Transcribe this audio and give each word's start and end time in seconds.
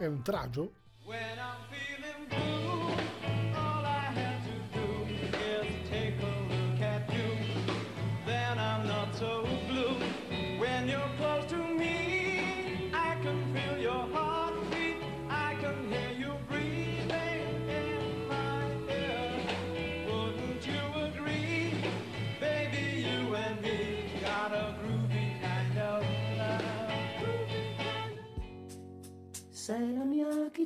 È 0.00 0.06
un 0.06 0.22
tragio? 0.22 0.72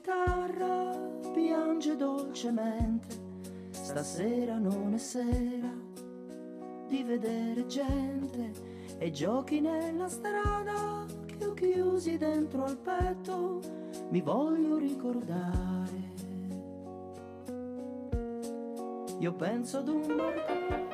Chitarra 0.05 0.91
piange 1.33 1.97
dolcemente, 1.97 3.17
stasera 3.71 4.59
non 4.59 4.93
è 4.93 4.99
sera 4.99 5.73
di 6.87 7.03
vedere 7.03 7.65
gente 7.65 8.53
e 8.99 9.11
giochi 9.11 9.61
nella 9.61 10.09
strada 10.09 11.07
che 11.25 11.47
ho 11.47 11.55
chiusi 11.55 12.19
dentro 12.19 12.65
al 12.65 12.77
petto, 12.77 13.61
mi 14.11 14.21
voglio 14.21 14.77
ricordare. 14.77 16.13
Io 19.21 19.33
penso 19.33 19.79
ad 19.79 19.89
un 19.89 20.07
balcone. 20.07 20.94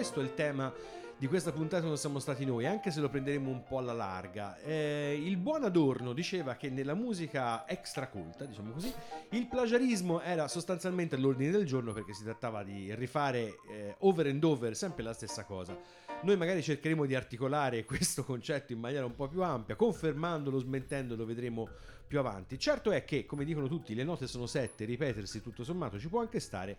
Questo 0.00 0.20
è 0.20 0.22
il 0.22 0.32
tema 0.32 0.72
di 1.18 1.26
questa 1.26 1.52
puntata 1.52 1.84
non 1.86 1.98
siamo 1.98 2.20
stati 2.20 2.46
noi, 2.46 2.64
anche 2.64 2.90
se 2.90 3.00
lo 3.00 3.10
prenderemo 3.10 3.50
un 3.50 3.64
po' 3.64 3.76
alla 3.76 3.92
larga. 3.92 4.58
Eh, 4.60 5.20
il 5.22 5.36
buon 5.36 5.62
Adorno 5.64 6.14
diceva 6.14 6.54
che 6.54 6.70
nella 6.70 6.94
musica 6.94 7.68
extracolta, 7.68 8.46
diciamo 8.46 8.72
così, 8.72 8.90
il 9.32 9.46
plagiarismo 9.46 10.22
era 10.22 10.48
sostanzialmente 10.48 11.16
all'ordine 11.16 11.50
del 11.50 11.66
giorno 11.66 11.92
perché 11.92 12.14
si 12.14 12.24
trattava 12.24 12.62
di 12.62 12.94
rifare 12.94 13.58
eh, 13.68 13.94
over 13.98 14.28
and 14.28 14.42
over 14.42 14.74
sempre 14.74 15.02
la 15.02 15.12
stessa 15.12 15.44
cosa. 15.44 15.76
Noi 16.22 16.38
magari 16.38 16.62
cercheremo 16.62 17.04
di 17.04 17.14
articolare 17.14 17.84
questo 17.84 18.24
concetto 18.24 18.72
in 18.72 18.78
maniera 18.78 19.04
un 19.04 19.14
po' 19.14 19.28
più 19.28 19.42
ampia, 19.42 19.76
confermandolo, 19.76 20.58
smentendolo, 20.60 21.26
vedremo 21.26 21.68
più 22.06 22.18
avanti. 22.18 22.58
Certo 22.58 22.90
è 22.90 23.04
che, 23.04 23.26
come 23.26 23.44
dicono 23.44 23.68
tutti, 23.68 23.94
le 23.94 24.02
note 24.04 24.26
sono 24.26 24.46
sette, 24.46 24.86
ripetersi 24.86 25.42
tutto 25.42 25.62
sommato 25.62 25.98
ci 25.98 26.08
può 26.08 26.20
anche 26.20 26.40
stare, 26.40 26.76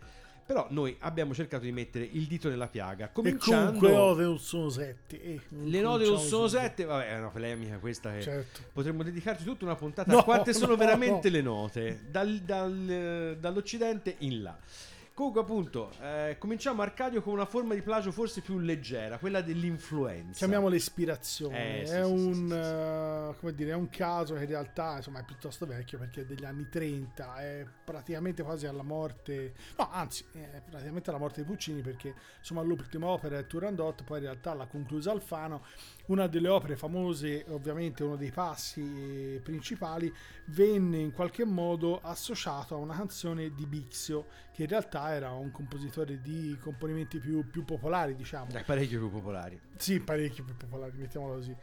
però 0.51 0.67
noi 0.69 0.95
abbiamo 0.99 1.33
cercato 1.33 1.63
di 1.63 1.71
mettere 1.71 2.07
il 2.11 2.25
dito 2.27 2.49
nella 2.49 2.67
piaga, 2.67 3.05
E 3.05 3.11
cominciando... 3.13 3.65
comunque 3.67 3.87
le 3.89 3.95
note 3.95 4.21
non 4.23 4.39
sono 4.39 4.69
sette. 4.69 5.21
eh, 5.23 5.39
non 5.49 5.67
Le 5.69 5.81
note 5.81 6.05
non 6.05 6.19
sono 6.19 6.47
sette, 6.47 6.83
vabbè, 6.83 7.07
è 7.07 7.17
una 7.17 7.29
polemica 7.29 7.77
questa 7.77 8.11
che 8.11 8.21
Certo. 8.21 8.59
potremmo 8.73 9.03
dedicarci 9.03 9.43
tutta 9.45 9.63
una 9.65 9.75
puntata 9.75 10.11
No, 10.11 10.19
a 10.19 10.23
quante 10.23 10.51
sono 10.53 10.71
no, 10.73 10.77
veramente 10.77 11.29
no. 11.29 11.35
le 11.35 11.41
note, 11.41 11.99
dal- 12.09 12.39
dal- 12.39 13.37
dall'occidente 13.39 14.15
in 14.19 14.41
là. 14.41 14.57
Comunque, 15.21 15.41
appunto, 15.41 15.91
eh, 16.01 16.35
cominciamo 16.39 16.81
Arcadio 16.81 17.21
con 17.21 17.33
una 17.33 17.45
forma 17.45 17.75
di 17.75 17.83
plagio 17.83 18.11
forse 18.11 18.41
più 18.41 18.57
leggera, 18.57 19.19
quella 19.19 19.41
dell'influenza. 19.41 20.39
Chiamiamola 20.39 20.73
ispirazione. 20.73 21.81
Eh, 21.81 21.85
sì, 21.85 21.93
è, 21.93 22.03
sì, 22.03 22.09
un, 22.09 22.47
sì. 22.47 22.55
eh, 22.55 23.39
come 23.39 23.53
dire, 23.53 23.69
è 23.69 23.75
un 23.75 23.89
caso 23.89 24.33
che 24.33 24.39
in 24.39 24.47
realtà 24.47 24.95
insomma, 24.95 25.19
è 25.19 25.23
piuttosto 25.23 25.67
vecchio 25.67 25.99
perché 25.99 26.21
è 26.21 26.25
degli 26.25 26.43
anni 26.43 26.67
30, 26.69 27.35
è 27.35 27.65
praticamente 27.83 28.41
quasi 28.41 28.65
alla 28.65 28.81
morte, 28.81 29.53
no 29.77 29.91
anzi 29.91 30.25
è 30.31 30.59
praticamente 30.67 31.11
alla 31.11 31.19
morte 31.19 31.41
di 31.41 31.47
Puccini 31.47 31.81
perché 31.81 32.15
insomma 32.39 32.63
l'ultima 32.63 33.05
opera 33.05 33.37
è 33.37 33.45
Turandot, 33.45 34.03
poi 34.03 34.17
in 34.17 34.23
realtà 34.23 34.55
l'ha 34.55 34.65
conclusa 34.65 35.11
Alfano, 35.11 35.63
una 36.07 36.27
delle 36.27 36.47
opere 36.47 36.75
famose, 36.75 37.45
ovviamente 37.49 38.03
uno 38.03 38.15
dei 38.15 38.31
passi 38.31 38.81
eh, 38.81 39.39
principali, 39.41 40.13
venne 40.47 40.97
in 40.97 41.11
qualche 41.11 41.45
modo 41.45 41.99
associato 42.01 42.75
a 42.75 42.77
una 42.77 42.95
canzone 42.95 43.53
di 43.53 43.65
Bixio 43.65 44.27
che 44.51 44.63
in 44.63 44.67
realtà 44.69 45.13
era 45.13 45.31
un 45.31 45.51
compositore 45.51 46.19
di 46.21 46.57
componimenti 46.61 47.19
più, 47.19 47.49
più 47.49 47.63
popolari 47.63 48.15
diciamo. 48.15 48.51
Dai, 48.51 48.63
parecchio 48.63 48.99
più 48.99 49.11
popolari. 49.11 49.59
Sì, 49.77 49.99
parecchio 49.99 50.43
più 50.43 50.55
popolari, 50.55 50.97
mettiamolo 50.97 51.35
così. 51.35 51.55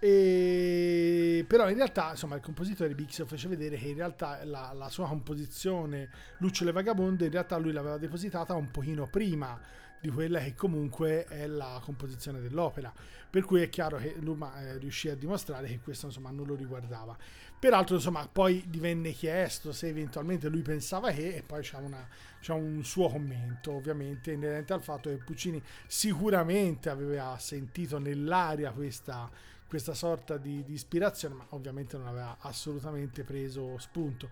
E... 0.00 1.44
Però 1.46 1.68
in 1.68 1.76
realtà, 1.76 2.10
insomma, 2.10 2.34
il 2.34 2.42
compositore 2.42 2.94
Bixio 2.94 3.26
fece 3.26 3.48
vedere 3.48 3.76
che 3.76 3.88
in 3.88 3.96
realtà 3.96 4.44
la, 4.44 4.72
la 4.74 4.88
sua 4.88 5.06
composizione 5.06 6.10
Luccio 6.38 6.64
le 6.64 6.72
Vagabonde 6.72 7.26
in 7.26 7.30
realtà 7.30 7.56
lui 7.56 7.72
l'aveva 7.72 7.96
depositata 7.96 8.54
un 8.54 8.70
pochino 8.70 9.06
prima 9.06 9.58
di 10.04 10.10
quella 10.10 10.38
che 10.40 10.54
comunque 10.54 11.24
è 11.24 11.46
la 11.46 11.80
composizione 11.82 12.38
dell'opera. 12.38 12.92
Per 13.30 13.42
cui 13.42 13.62
è 13.62 13.70
chiaro 13.70 13.96
che 13.96 14.14
lui 14.20 14.36
ma, 14.36 14.60
eh, 14.60 14.76
riuscì 14.76 15.08
a 15.08 15.16
dimostrare 15.16 15.66
che 15.66 15.80
questo 15.80 16.06
insomma 16.06 16.30
non 16.30 16.46
lo 16.46 16.54
riguardava. 16.54 17.16
Peraltro, 17.58 17.94
insomma, 17.94 18.28
poi 18.30 18.62
divenne 18.68 19.12
chiesto 19.12 19.72
se 19.72 19.88
eventualmente 19.88 20.48
lui 20.48 20.60
pensava 20.60 21.10
che, 21.10 21.36
e 21.36 21.42
poi 21.42 21.62
c'è, 21.62 21.78
una- 21.78 22.06
c'è 22.38 22.52
un 22.52 22.84
suo 22.84 23.08
commento, 23.08 23.72
ovviamente, 23.72 24.32
inerente 24.32 24.74
al 24.74 24.82
fatto 24.82 25.08
che 25.08 25.16
Puccini 25.16 25.62
sicuramente 25.86 26.90
aveva 26.90 27.38
sentito 27.38 27.98
nell'aria 27.98 28.70
questa, 28.72 29.30
questa 29.66 29.94
sorta 29.94 30.36
di, 30.36 30.62
di 30.64 30.74
ispirazione, 30.74 31.36
ma 31.36 31.46
ovviamente 31.50 31.96
non 31.96 32.08
aveva 32.08 32.36
assolutamente 32.40 33.24
preso 33.24 33.78
spunto. 33.78 34.28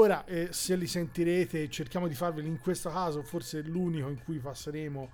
Ora, 0.00 0.24
eh, 0.26 0.48
se 0.52 0.76
li 0.76 0.86
sentirete, 0.86 1.68
cerchiamo 1.68 2.06
di 2.06 2.14
farveli 2.14 2.46
in 2.46 2.60
questo 2.60 2.88
caso, 2.88 3.20
forse 3.22 3.62
l'unico 3.62 4.08
in 4.08 4.22
cui 4.22 4.38
passeremo 4.38 5.10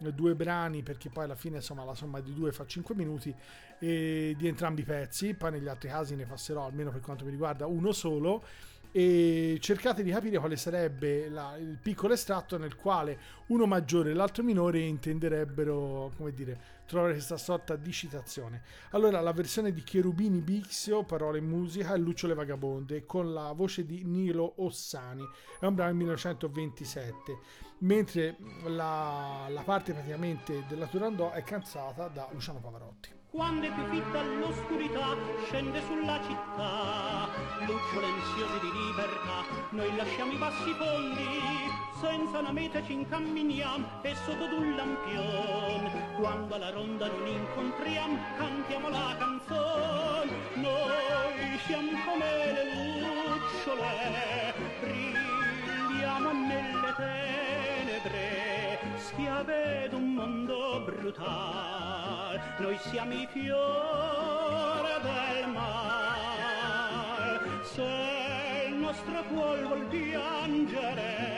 eh, 0.00 0.12
due 0.12 0.34
brani 0.34 0.82
perché 0.82 1.08
poi 1.08 1.24
alla 1.24 1.34
fine 1.34 1.56
insomma 1.56 1.84
la 1.84 1.94
somma 1.94 2.20
di 2.20 2.34
due 2.34 2.52
fa 2.52 2.66
5 2.66 2.94
minuti 2.94 3.34
eh, 3.78 4.34
di 4.36 4.46
entrambi 4.46 4.82
i 4.82 4.84
pezzi. 4.84 5.32
Poi 5.32 5.52
negli 5.52 5.68
altri 5.68 5.88
casi 5.88 6.16
ne 6.16 6.26
passerò 6.26 6.66
almeno 6.66 6.90
per 6.90 7.00
quanto 7.00 7.24
mi 7.24 7.30
riguarda 7.30 7.66
uno 7.66 7.92
solo. 7.92 8.44
E 8.92 9.56
cercate 9.60 10.02
di 10.02 10.10
capire 10.10 10.38
quale 10.38 10.56
sarebbe 10.56 11.30
la- 11.30 11.56
il 11.56 11.78
piccolo 11.80 12.12
estratto 12.12 12.58
nel 12.58 12.76
quale 12.76 13.18
uno 13.46 13.64
maggiore 13.66 14.10
e 14.10 14.14
l'altro 14.14 14.42
minore 14.42 14.80
intenderebbero 14.80 16.12
come 16.14 16.32
dire 16.32 16.58
trovare 16.86 17.12
questa 17.12 17.36
sorta 17.36 17.76
di 17.76 17.92
citazione. 17.92 18.62
Allora 18.90 19.20
la 19.20 19.32
versione 19.32 19.72
di 19.72 19.82
Cherubini 19.82 20.40
Bixio 20.40 21.02
parole 21.04 21.38
e 21.38 21.42
musica 21.42 21.94
è 21.94 21.98
Lucio 21.98 22.26
le 22.26 22.34
Vagabonde 22.34 23.04
con 23.04 23.32
la 23.32 23.52
voce 23.52 23.84
di 23.84 24.04
Nilo 24.04 24.54
Ossani. 24.58 25.24
È 25.60 25.66
un 25.66 25.74
brano 25.74 25.90
del 25.90 25.98
1927 25.98 27.38
mentre 27.78 28.36
la, 28.64 29.46
la 29.50 29.62
parte 29.62 29.92
praticamente 29.92 30.64
della 30.66 30.86
Turandot 30.86 31.32
è 31.32 31.42
cantata 31.42 32.08
da 32.08 32.28
Luciano 32.32 32.60
Pavarotti. 32.60 33.14
Quando 33.30 33.66
è 33.66 33.72
più 33.72 33.84
fitta 33.90 34.22
l'oscurità 34.22 35.14
scende 35.44 35.82
sulla 35.82 36.18
città, 36.22 37.28
lucciolenziosi 37.66 38.60
di 38.60 38.72
libertà, 38.72 39.44
noi 39.72 39.94
lasciamo 39.94 40.32
i 40.32 40.36
bassi 40.36 40.72
fondi, 40.72 41.85
senza 42.00 42.38
una 42.40 42.52
meta 42.52 42.82
ci 42.84 42.92
incamminiamo 42.92 44.02
e 44.02 44.14
sotto 44.24 44.46
d'un 44.48 44.76
lampion. 44.76 45.90
Quando 46.16 46.54
alla 46.54 46.70
ronda 46.70 47.08
non 47.08 47.26
incontriamo, 47.26 48.18
cantiamo 48.36 48.88
la 48.88 49.16
canzone, 49.18 50.30
noi 50.54 51.58
siamo 51.66 51.90
come 52.04 52.52
le 52.52 52.64
lucciole, 53.00 54.54
brilliamo 54.80 56.32
nelle 56.32 56.94
tenebre, 56.96 58.78
schiave 58.96 59.88
d'un 59.90 60.12
mondo 60.12 60.82
brutale, 60.84 62.42
noi 62.58 62.76
siamo 62.78 63.12
i 63.14 63.26
fiori 63.32 64.88
del 65.02 65.48
mare, 65.50 67.40
se 67.62 68.68
il 68.68 68.74
nostro 68.74 69.22
cuore 69.24 69.62
vuol 69.62 69.86
piangere, 69.86 71.35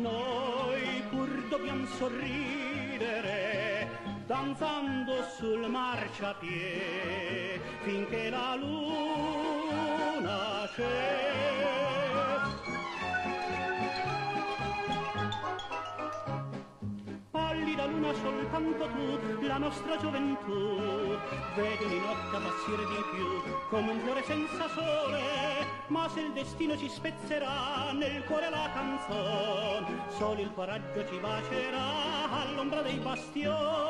noi 0.00 1.02
pur 1.10 1.28
dobbiamo 1.48 1.86
sorridere, 1.98 3.88
danzando 4.26 5.22
sul 5.36 5.68
marciapiede 5.68 7.60
finché 7.82 8.30
la 8.30 8.56
luna 8.56 9.58
c'è. 10.74 11.49
Pallida 17.70 17.86
luna 17.86 18.12
soltanto 18.14 18.88
tu, 18.88 19.46
la 19.46 19.58
nostra 19.58 19.96
gioventù, 19.98 21.16
vedi 21.54 21.84
in 21.84 22.02
notte 22.02 22.38
passire 22.42 22.84
di 22.84 23.04
più, 23.12 23.52
come 23.68 23.92
un 23.92 24.00
fiore 24.00 24.24
senza 24.24 24.68
sole, 24.68 25.66
ma 25.86 26.08
se 26.08 26.20
il 26.20 26.32
destino 26.32 26.76
ci 26.76 26.88
spezzerà 26.88 27.92
nel 27.92 28.24
cuore 28.24 28.50
la 28.50 28.70
canzone, 28.74 30.02
solo 30.18 30.40
il 30.40 30.52
coraggio 30.52 31.06
ci 31.06 31.18
bacerà 31.18 32.28
all'ombra 32.42 32.82
dei 32.82 32.98
bastioni. 32.98 33.89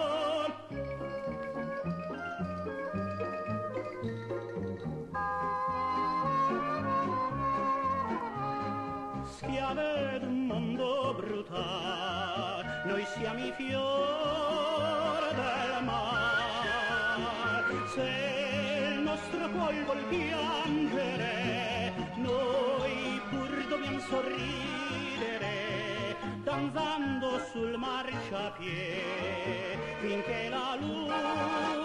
Vuol 19.85 20.03
piangere, 20.09 21.93
noi 22.17 23.21
pur 23.31 23.67
dobbiamo 23.69 24.01
sorridere, 24.01 25.49
danzando 26.43 27.39
sul 27.51 27.77
marciapiede, 27.77 29.79
finché 30.01 30.49
la 30.49 30.77
luna 30.79 31.80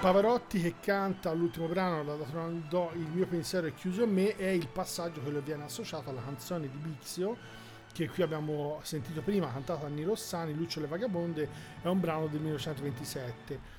Pavarotti 0.00 0.60
che 0.60 0.74
canta 0.80 1.30
l'ultimo 1.32 1.66
brano 1.68 2.02
da 2.02 2.14
Do, 2.68 2.90
Il 2.94 3.06
mio 3.12 3.26
pensiero 3.26 3.66
è 3.66 3.74
chiuso 3.74 4.02
in 4.02 4.12
me 4.12 4.34
è 4.34 4.48
il 4.48 4.66
passaggio 4.66 5.22
che 5.22 5.30
lo 5.30 5.40
viene 5.40 5.64
associato 5.64 6.10
alla 6.10 6.22
canzone 6.22 6.68
di 6.68 6.76
Bixio 6.78 7.36
che 7.92 8.08
qui 8.08 8.22
abbiamo 8.22 8.80
sentito 8.82 9.20
prima 9.20 9.50
cantata 9.50 9.82
da 9.82 9.88
Nino 9.88 10.08
Rossani 10.08 10.54
Luccio 10.54 10.80
le 10.80 10.86
vagabonde 10.86 11.48
è 11.82 11.88
un 11.88 12.00
brano 12.00 12.26
del 12.26 12.40
1927 12.40 13.69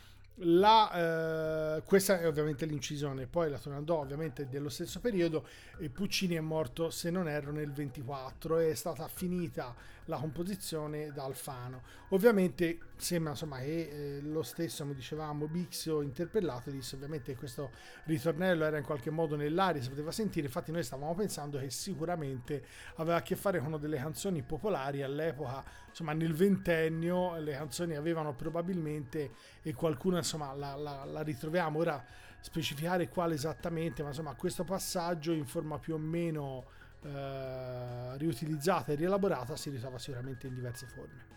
la, 0.44 1.76
eh, 1.78 1.84
questa 1.84 2.20
è 2.20 2.28
ovviamente 2.28 2.66
l'incisione 2.66 3.28
poi 3.28 3.50
la 3.50 3.60
Tornandò 3.60 4.00
ovviamente 4.00 4.48
dello 4.48 4.70
stesso 4.70 5.00
periodo 5.00 5.46
e 5.78 5.90
Puccini 5.90 6.36
è 6.36 6.40
morto 6.40 6.90
se 6.90 7.10
non 7.10 7.28
erro 7.28 7.52
nel 7.52 7.72
24 7.72 8.58
è 8.58 8.74
stata 8.74 9.08
finita 9.08 9.76
la 10.06 10.18
composizione 10.18 11.12
da 11.14 11.24
Alfano. 11.24 11.84
Ovviamente 12.10 12.80
sembra 12.98 13.32
insomma 13.32 13.60
che 13.60 14.18
eh, 14.18 14.22
lo 14.22 14.44
stesso 14.44 14.84
come 14.84 14.94
dicevamo 14.94 15.48
Bixio 15.48 16.02
interpellato 16.02 16.70
disse 16.70 16.96
ovviamente 16.96 17.32
che 17.32 17.38
questo 17.38 17.72
ritornello 18.04 18.66
era 18.66 18.78
in 18.78 18.84
qualche 18.84 19.10
modo 19.10 19.36
nell'aria 19.36 19.82
si 19.82 19.90
poteva 19.90 20.12
sentire. 20.12 20.48
Infatti 20.48 20.72
noi 20.72 20.84
stavamo 20.84 21.14
pensando 21.16 21.60
che 21.60 21.70
sicuramente 21.70 22.66
aveva 22.96 23.18
a 23.18 23.22
che 23.22 23.36
fare 23.36 23.60
con 23.60 23.80
delle 23.80 23.98
canzoni 23.98 24.42
popolari 24.42 25.02
all'epoca. 25.02 25.64
Insomma 25.88 26.14
nel 26.14 26.34
ventennio 26.34 27.38
le 27.38 27.54
canzoni 27.54 27.96
avevano 27.96 28.34
probabilmente 28.34 29.32
e 29.62 29.74
qualcuna 29.74 30.18
insomma 30.18 30.54
la, 30.54 30.76
la, 30.76 31.06
la 31.06 31.22
ritroviamo 31.22 31.80
ora 31.80 32.04
specificare 32.40 33.08
quale 33.10 33.36
esattamente 33.36 34.02
ma 34.02 34.10
insomma 34.10 34.34
questo 34.34 34.64
passaggio 34.64 35.32
in 35.32 35.46
forma 35.46 35.78
più 35.78 35.94
o 35.94 36.00
meno 36.00 36.66
eh, 37.04 38.18
riutilizzata 38.18 38.92
e 38.92 38.96
rielaborata 38.96 39.56
si 39.56 39.70
ritrova 39.70 40.00
sicuramente 40.00 40.48
in 40.48 40.56
diverse 40.56 40.88
forme 40.88 41.32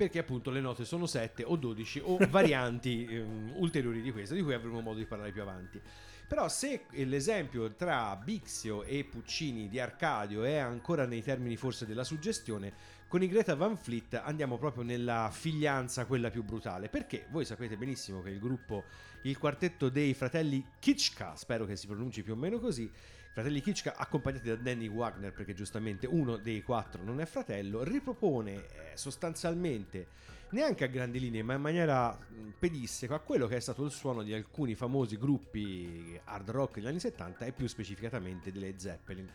perché 0.00 0.18
appunto 0.18 0.50
le 0.50 0.62
note 0.62 0.86
sono 0.86 1.04
7 1.04 1.44
o 1.44 1.56
12 1.56 2.00
o 2.02 2.16
varianti 2.30 3.04
ehm, 3.04 3.52
ulteriori 3.56 4.00
di 4.00 4.10
queste, 4.10 4.34
di 4.34 4.40
cui 4.40 4.54
avremo 4.54 4.80
modo 4.80 4.96
di 4.98 5.04
parlare 5.04 5.30
più 5.30 5.42
avanti. 5.42 5.78
Però 6.26 6.48
se 6.48 6.86
l'esempio 6.92 7.74
tra 7.74 8.16
Bixio 8.16 8.82
e 8.84 9.04
Puccini 9.04 9.68
di 9.68 9.78
Arcadio 9.78 10.42
è 10.44 10.56
ancora 10.56 11.04
nei 11.04 11.22
termini 11.22 11.56
forse 11.56 11.84
della 11.84 12.04
suggestione, 12.04 12.72
con 13.10 13.24
i 13.24 13.26
Greta 13.26 13.56
Van 13.56 13.76
Fleet 13.76 14.20
andiamo 14.22 14.56
proprio 14.56 14.84
nella 14.84 15.30
figlianza 15.32 16.06
quella 16.06 16.30
più 16.30 16.44
brutale, 16.44 16.88
perché 16.88 17.26
voi 17.30 17.44
sapete 17.44 17.76
benissimo 17.76 18.22
che 18.22 18.30
il 18.30 18.38
gruppo, 18.38 18.84
il 19.22 19.36
quartetto 19.36 19.88
dei 19.88 20.14
fratelli 20.14 20.64
Kitschka, 20.78 21.34
spero 21.34 21.66
che 21.66 21.74
si 21.74 21.88
pronunci 21.88 22.22
più 22.22 22.34
o 22.34 22.36
meno 22.36 22.60
così, 22.60 22.88
fratelli 23.32 23.60
Kitschka 23.62 23.96
accompagnati 23.96 24.46
da 24.46 24.54
Danny 24.54 24.86
Wagner 24.86 25.32
perché 25.32 25.54
giustamente 25.54 26.06
uno 26.06 26.36
dei 26.36 26.62
quattro 26.62 27.02
non 27.02 27.20
è 27.20 27.24
fratello, 27.24 27.82
ripropone 27.82 28.52
eh, 28.52 28.66
sostanzialmente 28.94 30.06
neanche 30.50 30.84
a 30.84 30.86
grandi 30.86 31.18
linee 31.18 31.42
ma 31.42 31.54
in 31.54 31.62
maniera 31.62 32.16
pedissequa 32.60 33.18
quello 33.18 33.48
che 33.48 33.56
è 33.56 33.60
stato 33.60 33.84
il 33.84 33.90
suono 33.90 34.22
di 34.22 34.32
alcuni 34.32 34.76
famosi 34.76 35.16
gruppi 35.16 36.16
hard 36.26 36.50
rock 36.50 36.74
degli 36.74 36.86
anni 36.86 37.00
70 37.00 37.44
e 37.44 37.50
più 37.50 37.66
specificatamente 37.66 38.52
delle 38.52 38.74
Zeppelin. 38.76 39.28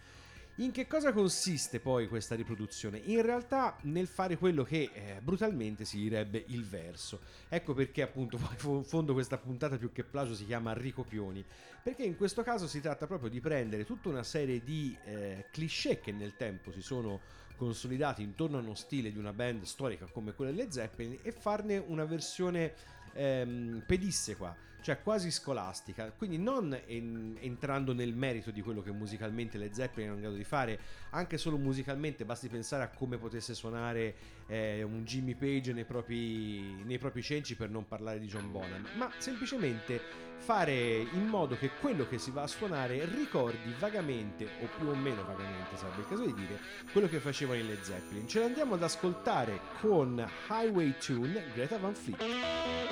In 0.60 0.72
che 0.72 0.88
cosa 0.88 1.12
consiste 1.12 1.82
poi 1.82 2.08
questa 2.08 2.34
riproduzione? 2.34 3.02
In 3.04 3.22
realtà 3.22 3.76
nel 3.82 4.08
fare 4.08 4.38
quello 4.38 4.64
che 4.64 4.90
eh, 4.94 5.20
brutalmente 5.22 5.84
si 5.84 5.98
direbbe 5.98 6.46
il 6.48 6.64
verso. 6.64 7.20
Ecco 7.50 7.74
perché 7.74 8.02
appunto 8.02 8.40
in 8.64 8.86
fondo 8.86 9.12
questa 9.12 9.38
puntata 9.38 9.76
più 9.76 9.92
che 9.92 10.06
plagio 10.06 10.34
si 10.34 10.46
chiama 10.46 10.72
Ricopioni, 10.72 11.44
perché 11.84 12.04
in 12.04 12.16
questo 12.16 12.42
caso 12.42 12.68
si 12.68 12.80
tratta 12.80 13.06
proprio 13.06 13.30
di 13.30 13.42
prendere 13.42 13.84
tutta 13.84 14.08
una 14.08 14.24
serie 14.24 14.64
di 14.64 14.98
eh, 15.04 15.48
cliché 15.52 16.00
che 16.00 16.14
nel 16.14 16.38
tempo 16.38 16.72
si 16.72 16.82
sono 16.82 17.20
consolidati 17.58 18.22
intorno 18.22 18.58
a 18.58 18.62
uno 18.62 18.76
stile 18.76 19.12
di 19.12 19.18
una 19.18 19.34
band 19.34 19.64
storica 19.64 20.06
come 20.06 20.34
quella 20.34 20.52
delle 20.52 20.72
Zeppelin 20.72 21.20
e 21.22 21.34
farne 21.34 21.84
una 21.86 22.06
versione 22.06 22.74
ehm, 23.12 23.84
pedissequa, 23.86 24.56
cioè 24.86 25.02
quasi 25.02 25.32
scolastica, 25.32 26.12
quindi 26.12 26.38
non 26.38 26.80
en- 26.86 27.36
entrando 27.40 27.92
nel 27.92 28.14
merito 28.14 28.52
di 28.52 28.62
quello 28.62 28.84
che 28.84 28.92
musicalmente 28.92 29.58
le 29.58 29.74
Zeppelin 29.74 30.04
erano 30.04 30.18
in 30.18 30.22
grado 30.22 30.36
di 30.36 30.44
fare, 30.44 30.80
anche 31.10 31.40
solo 31.40 31.58
musicalmente 31.58 32.24
basti 32.24 32.50
pensare 32.50 32.84
a 32.84 32.90
come 32.90 33.18
potesse 33.18 33.56
suonare 33.56 34.16
eh, 34.46 34.84
un 34.84 35.04
Jimmy 35.04 35.34
Page 35.34 35.74
nei 35.74 35.86
propri, 35.86 36.84
nei 36.84 37.00
propri 37.00 37.24
cenci 37.24 37.56
per 37.56 37.72
non 37.72 37.88
parlare 37.88 38.20
di 38.20 38.28
John 38.28 38.52
Bonham, 38.52 38.88
ma 38.96 39.12
semplicemente 39.18 40.00
fare 40.38 40.98
in 41.00 41.26
modo 41.26 41.58
che 41.58 41.72
quello 41.82 42.08
che 42.08 42.20
si 42.20 42.30
va 42.30 42.44
a 42.44 42.48
suonare 42.48 43.06
ricordi 43.06 43.74
vagamente 43.80 44.48
o 44.62 44.70
più 44.78 44.88
o 44.88 44.94
meno 44.94 45.24
vagamente, 45.24 45.78
sarebbe 45.78 46.02
il 46.02 46.08
caso 46.08 46.26
di 46.28 46.34
dire, 46.36 46.60
quello 46.92 47.08
che 47.08 47.18
facevano 47.18 47.60
i 47.60 47.66
Led 47.66 47.82
Zeppelin. 47.82 48.28
Ce 48.28 48.40
l'andiamo 48.40 48.76
ad 48.76 48.84
ascoltare 48.84 49.60
con 49.82 50.24
Highway 50.48 50.94
Tune 51.00 51.44
Greta 51.56 51.80
Van 51.80 51.96
Fleet. 51.96 52.85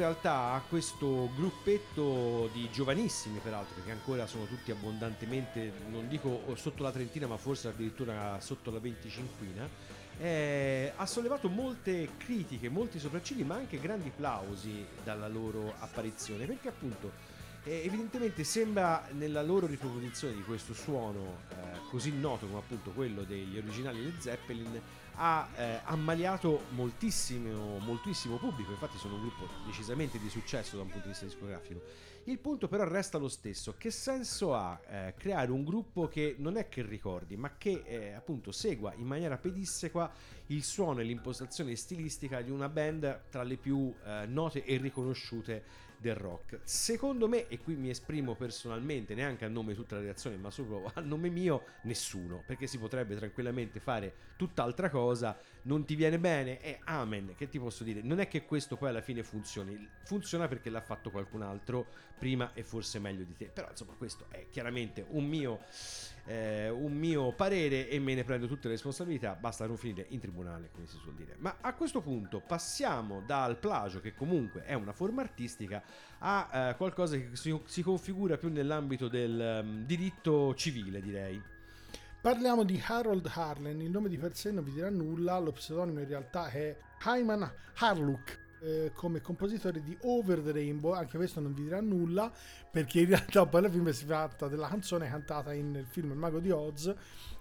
Realtà 0.00 0.62
questo 0.66 1.28
gruppetto 1.36 2.48
di 2.54 2.70
giovanissimi, 2.72 3.38
peraltro, 3.38 3.74
perché 3.74 3.90
ancora 3.90 4.26
sono 4.26 4.46
tutti 4.46 4.70
abbondantemente, 4.70 5.70
non 5.90 6.08
dico 6.08 6.40
sotto 6.56 6.82
la 6.82 6.90
trentina, 6.90 7.26
ma 7.26 7.36
forse 7.36 7.68
addirittura 7.68 8.40
sotto 8.40 8.70
la 8.70 8.78
venticinquina, 8.78 9.68
eh, 10.18 10.90
ha 10.96 11.04
sollevato 11.04 11.50
molte 11.50 12.12
critiche, 12.16 12.70
molti 12.70 12.98
sopraccigli, 12.98 13.42
ma 13.42 13.56
anche 13.56 13.78
grandi 13.78 14.10
plausi 14.16 14.86
dalla 15.04 15.28
loro 15.28 15.74
apparizione, 15.80 16.46
perché 16.46 16.68
appunto 16.68 17.12
eh, 17.64 17.82
evidentemente 17.84 18.42
sembra 18.42 19.06
nella 19.10 19.42
loro 19.42 19.66
riproposizione 19.66 20.32
di 20.34 20.42
questo 20.44 20.72
suono 20.72 21.40
eh, 21.50 21.54
così 21.90 22.10
noto 22.12 22.46
come 22.46 22.60
appunto 22.60 22.90
quello 22.92 23.22
degli 23.24 23.58
originali 23.58 24.02
Led 24.02 24.18
Zeppelin 24.18 24.80
ha 25.22 25.46
eh, 25.54 25.80
ammaliato 25.84 26.62
moltissimo, 26.70 27.78
moltissimo 27.80 28.36
pubblico, 28.36 28.70
infatti 28.70 28.96
sono 28.96 29.16
un 29.16 29.20
gruppo 29.20 29.46
decisamente 29.66 30.18
di 30.18 30.30
successo 30.30 30.76
da 30.76 30.82
un 30.82 30.88
punto 30.88 31.04
di 31.04 31.10
vista 31.10 31.26
discografico. 31.26 31.82
Il 32.24 32.38
punto 32.38 32.68
però 32.68 32.84
resta 32.84 33.18
lo 33.18 33.28
stesso, 33.28 33.74
che 33.76 33.90
senso 33.90 34.54
ha 34.54 34.80
eh, 34.88 35.14
creare 35.18 35.50
un 35.50 35.62
gruppo 35.62 36.08
che 36.08 36.36
non 36.38 36.56
è 36.56 36.70
che 36.70 36.82
ricordi, 36.82 37.36
ma 37.36 37.56
che 37.58 37.82
eh, 37.84 38.12
appunto 38.12 38.50
segua 38.50 38.94
in 38.94 39.06
maniera 39.06 39.36
pedissequa 39.36 40.10
il 40.46 40.64
suono 40.64 41.00
e 41.00 41.04
l'impostazione 41.04 41.76
stilistica 41.76 42.40
di 42.40 42.50
una 42.50 42.70
band 42.70 43.24
tra 43.28 43.42
le 43.42 43.56
più 43.56 43.92
eh, 44.02 44.24
note 44.26 44.64
e 44.64 44.78
riconosciute 44.78 45.88
del 46.00 46.14
rock. 46.14 46.60
Secondo 46.62 47.28
me, 47.28 47.46
e 47.48 47.58
qui 47.58 47.74
mi 47.74 47.90
esprimo 47.90 48.34
personalmente, 48.34 49.14
neanche 49.14 49.44
a 49.44 49.48
nome 49.48 49.72
di 49.72 49.78
tutta 49.78 49.96
la 49.96 50.00
redazione, 50.00 50.36
ma 50.36 50.50
solo 50.50 50.90
a 50.94 51.00
nome 51.00 51.28
mio, 51.28 51.64
nessuno, 51.82 52.42
perché 52.46 52.66
si 52.66 52.78
potrebbe 52.78 53.16
tranquillamente 53.16 53.80
fare 53.80 54.14
tutt'altra 54.36 54.88
cosa, 54.88 55.38
non 55.62 55.84
ti 55.84 55.94
viene 55.94 56.18
bene, 56.18 56.60
e 56.60 56.80
amen, 56.84 57.34
che 57.36 57.48
ti 57.48 57.58
posso 57.58 57.84
dire? 57.84 58.00
Non 58.02 58.20
è 58.20 58.28
che 58.28 58.44
questo 58.44 58.76
poi 58.76 58.88
alla 58.88 59.02
fine 59.02 59.22
funzioni, 59.22 59.88
funziona 60.04 60.48
perché 60.48 60.70
l'ha 60.70 60.80
fatto 60.80 61.10
qualcun 61.10 61.42
altro 61.42 61.86
prima 62.18 62.52
e 62.54 62.62
forse 62.62 62.98
meglio 62.98 63.24
di 63.24 63.34
te, 63.34 63.46
però 63.46 63.68
insomma 63.70 63.92
questo 63.94 64.26
è 64.30 64.46
chiaramente 64.50 65.04
un 65.08 65.26
mio... 65.26 65.60
eh, 66.26 66.68
un 66.68 66.92
mio 66.92 67.32
parere 67.32 67.88
e 67.88 67.98
me 67.98 68.14
ne 68.14 68.24
prendo 68.24 68.46
tutte 68.46 68.68
le 68.68 68.74
responsabilità, 68.74 69.34
basta 69.34 69.66
non 69.66 69.76
finire 69.76 70.06
in 70.10 70.20
tribunale, 70.20 70.70
come 70.72 70.86
si 70.86 70.96
suol 70.98 71.14
dire. 71.14 71.34
Ma 71.38 71.56
a 71.60 71.74
questo 71.74 72.00
punto 72.00 72.40
passiamo 72.40 73.22
dal 73.22 73.56
plagio, 73.58 74.00
che 74.00 74.14
comunque 74.14 74.64
è 74.64 74.74
una 74.74 74.92
forma 74.92 75.22
artistica, 75.22 75.82
a 76.18 76.70
eh, 76.70 76.76
qualcosa 76.76 77.16
che 77.16 77.30
si, 77.32 77.58
si 77.64 77.82
configura 77.82 78.36
più 78.36 78.50
nell'ambito 78.50 79.08
del 79.08 79.40
ehm, 79.40 79.86
diritto 79.86 80.54
civile, 80.54 81.00
direi. 81.00 81.42
Parliamo 82.22 82.64
di 82.64 82.78
Harold 82.86 83.30
Harlan, 83.32 83.80
il 83.80 83.88
nome 83.88 84.10
di 84.10 84.18
per 84.18 84.36
sé 84.36 84.50
non 84.50 84.62
vi 84.62 84.72
dirà 84.72 84.90
nulla, 84.90 85.38
lo 85.38 85.52
pseudonimo 85.52 86.00
in 86.00 86.06
realtà 86.06 86.48
è 86.50 86.76
Hyman 87.02 87.50
Harlock. 87.76 88.49
Eh, 88.60 88.92
come 88.94 89.20
compositore 89.20 89.82
di 89.82 89.96
Over 90.02 90.40
the 90.40 90.52
Rainbow, 90.52 90.92
anche 90.92 91.16
questo 91.16 91.40
non 91.40 91.54
vi 91.54 91.62
dirà 91.62 91.80
nulla 91.80 92.30
perché 92.70 93.00
in 93.00 93.06
realtà 93.08 93.46
poi 93.46 93.60
alla 93.60 93.70
fine 93.70 93.92
si 93.92 94.06
tratta 94.06 94.48
della 94.48 94.68
canzone 94.68 95.08
cantata 95.08 95.52
in- 95.52 95.70
nel 95.70 95.86
film 95.86 96.10
Il 96.10 96.16
Mago 96.16 96.40
di 96.40 96.50
Oz 96.50 96.94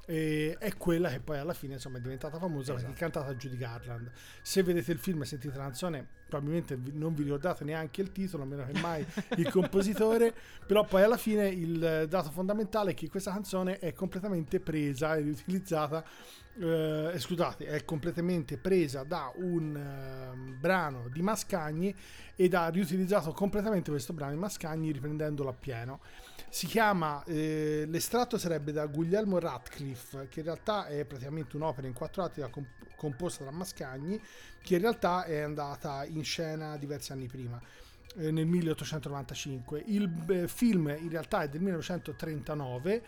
e 0.06 0.56
è 0.58 0.76
quella 0.76 1.10
che 1.10 1.20
poi 1.20 1.38
alla 1.38 1.54
fine 1.54 1.74
insomma 1.74 2.00
è 2.00 2.02
diventata 2.02 2.40
famosa 2.40 2.74
perché 2.74 2.92
è 2.92 2.96
cantata 2.96 3.28
da 3.28 3.36
Judy 3.36 3.58
Garland. 3.58 4.10
Se 4.42 4.64
vedete 4.64 4.92
il 4.92 4.98
film 4.98 5.22
e 5.22 5.26
sentite 5.26 5.56
la 5.56 5.64
canzone, 5.66 6.08
probabilmente 6.28 6.80
non 6.94 7.14
vi 7.14 7.24
ricordate 7.24 7.64
neanche 7.64 8.02
il 8.02 8.12
titolo, 8.12 8.44
a 8.44 8.46
meno 8.48 8.66
che 8.66 8.80
mai 8.80 9.06
il 9.36 9.50
compositore, 9.52 10.34
però 10.66 10.84
poi 10.84 11.04
alla 11.04 11.18
fine 11.18 11.48
il 11.50 12.08
dato 12.10 12.32
fondamentale 12.32 12.92
è 12.92 12.94
che 12.96 13.08
questa 13.08 13.32
canzone 13.32 13.78
è 13.78 13.94
completamente 13.94 14.60
presa 14.60 15.16
e 15.16 15.22
riutilizzata 15.22 16.04
eh, 16.62 17.12
eh, 17.14 17.20
scusate, 17.20 17.66
è 17.68 17.86
completamente 17.86 18.58
presa 18.58 19.04
da 19.04 19.32
un 19.36 19.76
ehm, 19.76 20.60
brano 20.60 21.08
di 21.08 21.22
Mascagni 21.22 21.96
ed 22.36 22.54
ha 22.54 22.68
riutilizzato 22.68 23.32
completamente 23.32 23.90
questo 23.90 24.12
brano 24.12 24.34
di 24.34 24.40
Mascagni 24.40 24.92
riprendendolo 24.92 25.50
a 25.50 25.54
pieno. 25.54 26.02
Si 26.50 26.68
chiama, 26.68 27.24
eh, 27.24 27.86
l'estratto 27.88 28.38
sarebbe 28.38 28.74
da 28.74 28.86
Guglielmo 28.88 29.40
Ratcliffe, 29.40 30.28
che 30.30 30.40
in 30.40 30.46
realtà 30.48 30.88
è 30.88 31.06
praticamente 31.06 31.56
un'opera 31.56 31.88
in 31.88 31.94
quattro 31.94 32.24
atti 32.24 32.42
da 32.42 32.50
comp- 32.50 32.96
composta 32.96 33.46
da 33.46 33.52
Mascagni, 33.52 34.22
che 34.62 34.76
in 34.76 34.82
realtà 34.82 35.24
è 35.24 35.40
andata 35.40 36.04
in 36.04 36.24
scena 36.26 36.76
diversi 36.76 37.14
anni 37.14 37.28
prima 37.28 37.62
eh, 38.18 38.32
nel 38.32 38.46
1895. 38.46 39.84
Il 39.86 40.12
eh, 40.28 40.48
film 40.50 40.94
in 41.00 41.10
realtà 41.10 41.44
è 41.44 41.50
del 41.50 41.62
1939 41.62 43.04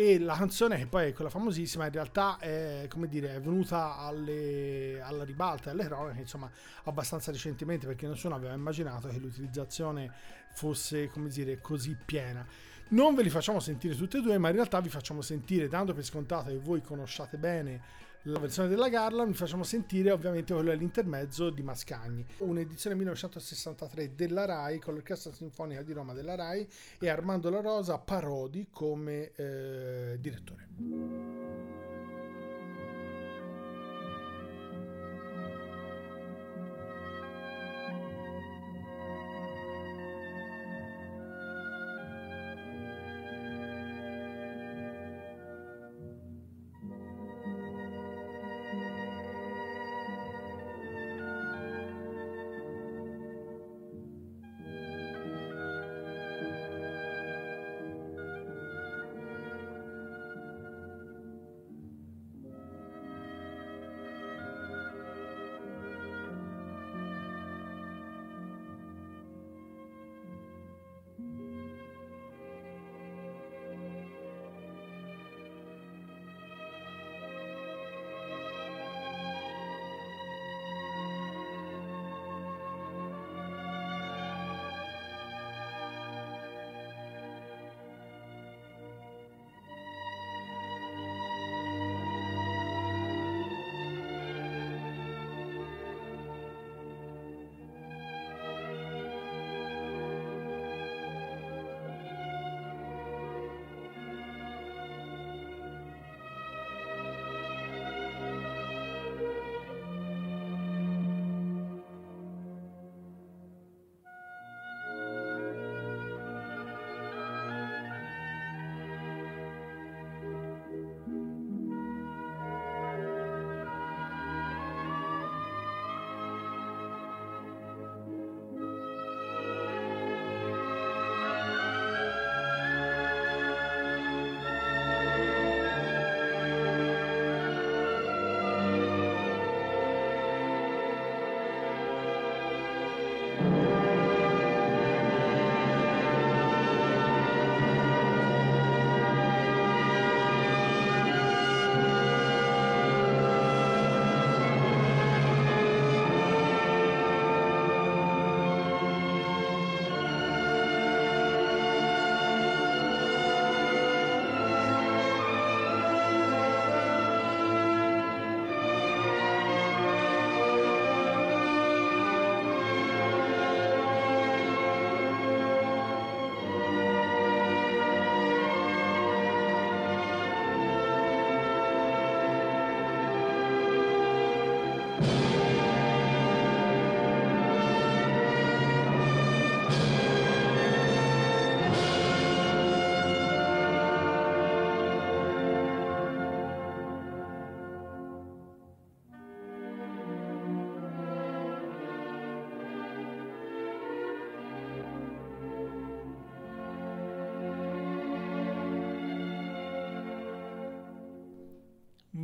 e 0.00 0.20
la 0.20 0.36
canzone 0.36 0.76
che 0.76 0.86
poi 0.86 1.08
è 1.08 1.12
quella 1.12 1.28
famosissima 1.28 1.86
in 1.86 1.90
realtà 1.90 2.38
è 2.38 2.86
come 2.88 3.08
dire 3.08 3.34
è 3.34 3.40
venuta 3.40 3.96
alle, 3.96 5.00
alla 5.00 5.24
ribalta 5.24 5.72
alle 5.72 5.86
cronache 5.86 6.20
insomma 6.20 6.48
abbastanza 6.84 7.32
recentemente 7.32 7.84
perché 7.84 8.06
nessuno 8.06 8.36
aveva 8.36 8.54
immaginato 8.54 9.08
che 9.08 9.18
l'utilizzazione 9.18 10.08
fosse 10.52 11.08
come 11.08 11.28
dire 11.30 11.60
così 11.60 11.96
piena. 11.96 12.46
Non 12.90 13.16
ve 13.16 13.24
li 13.24 13.28
facciamo 13.28 13.58
sentire 13.58 13.96
tutte 13.96 14.18
e 14.18 14.20
due 14.20 14.38
ma 14.38 14.50
in 14.50 14.54
realtà 14.54 14.80
vi 14.80 14.88
facciamo 14.88 15.20
sentire 15.20 15.66
dando 15.66 15.92
per 15.94 16.04
scontato 16.04 16.50
che 16.50 16.58
voi 16.58 16.80
conosciate 16.80 17.36
bene 17.36 17.80
la 18.22 18.38
versione 18.38 18.68
della 18.68 18.88
Garland 18.88 19.30
vi 19.30 19.36
facciamo 19.36 19.62
sentire 19.62 20.10
ovviamente 20.10 20.52
quello 20.52 20.70
dell'intermezzo 20.70 21.50
di 21.50 21.62
Mascagni. 21.62 22.24
Un'edizione 22.38 22.96
1963 22.96 24.14
della 24.14 24.44
RAI 24.44 24.78
con 24.78 24.94
l'orchestra 24.94 25.32
sinfonica 25.32 25.82
di 25.82 25.92
Roma 25.92 26.12
della 26.12 26.34
RAI 26.34 26.66
e 26.98 27.08
Armando 27.08 27.50
La 27.50 27.60
Rosa 27.60 27.98
Parodi 27.98 28.68
come 28.70 29.32
eh, 29.34 30.16
direttore 30.20 31.77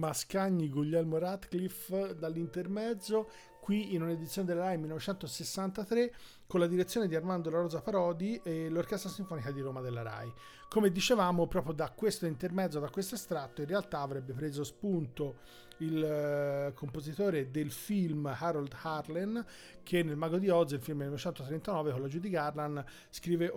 Mascagni 0.04 0.68
Guglielmo 0.68 1.16
Ratcliffe 1.16 2.14
dall'intermezzo 2.14 3.28
qui 3.58 3.94
in 3.94 4.02
un'edizione 4.02 4.46
della 4.46 4.64
RAI 4.64 4.76
1963 4.76 6.12
con 6.46 6.60
la 6.60 6.66
direzione 6.66 7.08
di 7.08 7.16
Armando 7.16 7.48
La 7.48 7.60
Rosa 7.60 7.80
Parodi 7.80 8.38
e 8.44 8.68
l'Orchestra 8.68 9.08
Sinfonica 9.08 9.50
di 9.50 9.62
Roma 9.62 9.80
della 9.80 10.02
RAI. 10.02 10.30
Come 10.68 10.92
dicevamo, 10.92 11.46
proprio 11.46 11.72
da 11.72 11.90
questo 11.90 12.26
intermezzo, 12.26 12.78
da 12.78 12.90
questo 12.90 13.14
estratto, 13.14 13.62
in 13.62 13.66
realtà 13.66 14.00
avrebbe 14.00 14.34
preso 14.34 14.64
spunto 14.64 15.36
il 15.78 16.04
eh, 16.04 16.72
compositore 16.74 17.50
del 17.50 17.70
film 17.70 18.26
Harold 18.26 18.76
Harlan 18.82 19.44
che 19.82 20.02
nel 20.02 20.16
Mago 20.16 20.36
di 20.36 20.50
Oz, 20.50 20.72
il 20.72 20.80
film 20.80 20.98
del 20.98 21.06
1939 21.08 21.92
con 21.92 22.02
la 22.02 22.08
Judy 22.08 22.28
Garland, 22.28 22.84
scrive 23.08 23.50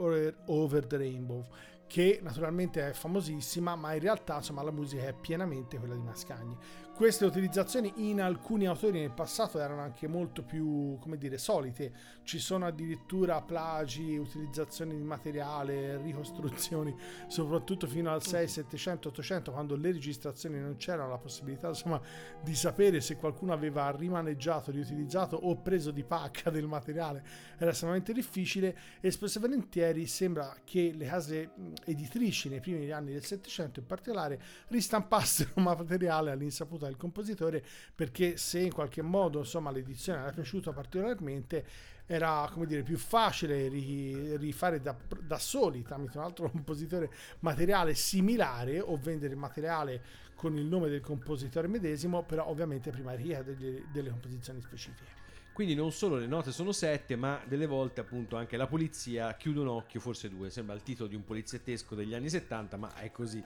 Over 0.46 0.86
the 0.88 0.98
Rainbow 0.98 1.46
che 1.88 2.20
naturalmente 2.22 2.90
è 2.90 2.94
famosissima, 2.94 3.76
ma 3.76 3.94
in 3.94 4.02
realtà 4.02 4.36
insomma, 4.36 4.62
la 4.62 4.72
musica 4.72 5.08
è 5.08 5.14
pienamente 5.14 5.78
quella 5.80 5.96
di 5.96 6.02
Mascagni. 6.02 6.56
Queste 6.98 7.26
utilizzazioni 7.26 8.10
in 8.10 8.20
alcuni 8.20 8.66
autori 8.66 9.00
nel 9.00 9.12
passato 9.12 9.60
erano 9.60 9.82
anche 9.82 10.08
molto 10.08 10.42
più, 10.42 10.98
come 11.00 11.20
dire, 11.20 11.38
solite. 11.38 11.94
Ci 12.24 12.40
sono 12.40 12.66
addirittura 12.66 13.40
plagi, 13.44 14.18
utilizzazioni 14.18 14.98
di 14.98 15.04
materiale, 15.04 16.02
ricostruzioni, 16.02 16.96
soprattutto 17.30 17.86
fino 17.86 18.12
al 18.12 18.24
6, 18.24 18.48
700, 18.48 19.10
800, 19.10 19.52
quando 19.52 19.76
le 19.76 19.92
registrazioni 19.92 20.60
non 20.60 20.78
c'era 20.78 21.06
la 21.06 21.20
possibilità, 21.20 21.68
insomma, 21.68 22.02
di 22.42 22.56
sapere 22.56 23.00
se 23.00 23.16
qualcuno 23.16 23.54
aveva 23.54 23.92
rimaneggiato, 23.92 24.72
riutilizzato 24.72 25.36
o 25.36 25.56
preso 25.58 25.92
di 25.92 26.04
pacca 26.04 26.50
del 26.50 26.66
materiale. 26.66 27.24
Era 27.60 27.70
estremamente 27.70 28.12
difficile 28.12 28.76
e 29.00 29.12
spesso 29.12 29.38
e 29.38 29.42
volentieri 29.42 30.08
sembra 30.08 30.52
che 30.64 30.94
le 30.96 31.06
case 31.06 31.52
editrici 31.86 32.50
nei 32.50 32.60
primi 32.60 32.90
anni 32.90 33.14
del 33.14 33.24
700 33.24 33.82
in 33.82 33.86
particolare 33.86 34.42
ristampassero 34.70 35.52
materiale 35.62 36.32
all'insaputa 36.32 36.86
del 36.88 36.98
compositore 36.98 37.64
perché 37.94 38.38
se 38.38 38.60
in 38.60 38.74
qualche 38.74 39.02
modo 39.02 39.40
insomma 39.40 39.72
l'edizione 39.72 40.22
era 40.22 40.32
piaciuta 40.32 40.72
particolarmente 40.72 41.66
era 42.06 42.50
come 42.52 42.66
dire 42.66 42.84
più 42.84 42.98
facile 42.98 43.68
ri- 43.68 44.38
rifare 44.38 44.82
da, 44.82 44.96
da 45.22 45.38
soli 45.38 45.84
tramite 45.84 46.18
un 46.18 46.24
altro 46.24 46.50
compositore 46.52 47.10
materiale 47.40 47.94
similare 47.94 48.80
o 48.80 48.98
vendere 48.98 49.34
il 49.34 49.40
materiale 49.40 50.02
con 50.36 50.58
il 50.58 50.66
nome 50.66 50.90
del 50.90 51.02
compositore 51.02 51.68
medesimo 51.68 52.24
però 52.24 52.48
ovviamente 52.48 52.92
prima 52.92 53.14
richiede 53.14 53.56
delle, 53.56 53.84
delle 53.92 54.10
composizioni 54.10 54.62
specifiche 54.62 55.26
Quindi 55.58 55.74
non 55.74 55.92
solo 55.92 56.18
le 56.18 56.28
note 56.28 56.52
sono 56.52 56.72
sette, 56.72 57.16
ma 57.16 57.42
delle 57.48 57.66
volte 57.66 58.00
appunto 58.00 58.38
anche 58.38 58.58
la 58.58 58.68
polizia 58.68 59.34
chiude 59.36 59.62
un 59.62 59.68
occhio, 59.68 60.00
forse 60.00 60.30
due, 60.30 60.52
sembra 60.52 60.76
il 60.76 60.84
titolo 60.84 61.10
di 61.10 61.16
un 61.16 61.24
poliziettesco 61.24 61.96
degli 61.96 62.14
anni 62.14 62.30
70, 62.30 62.78
ma 62.78 62.94
è 62.94 63.12
così. 63.12 63.44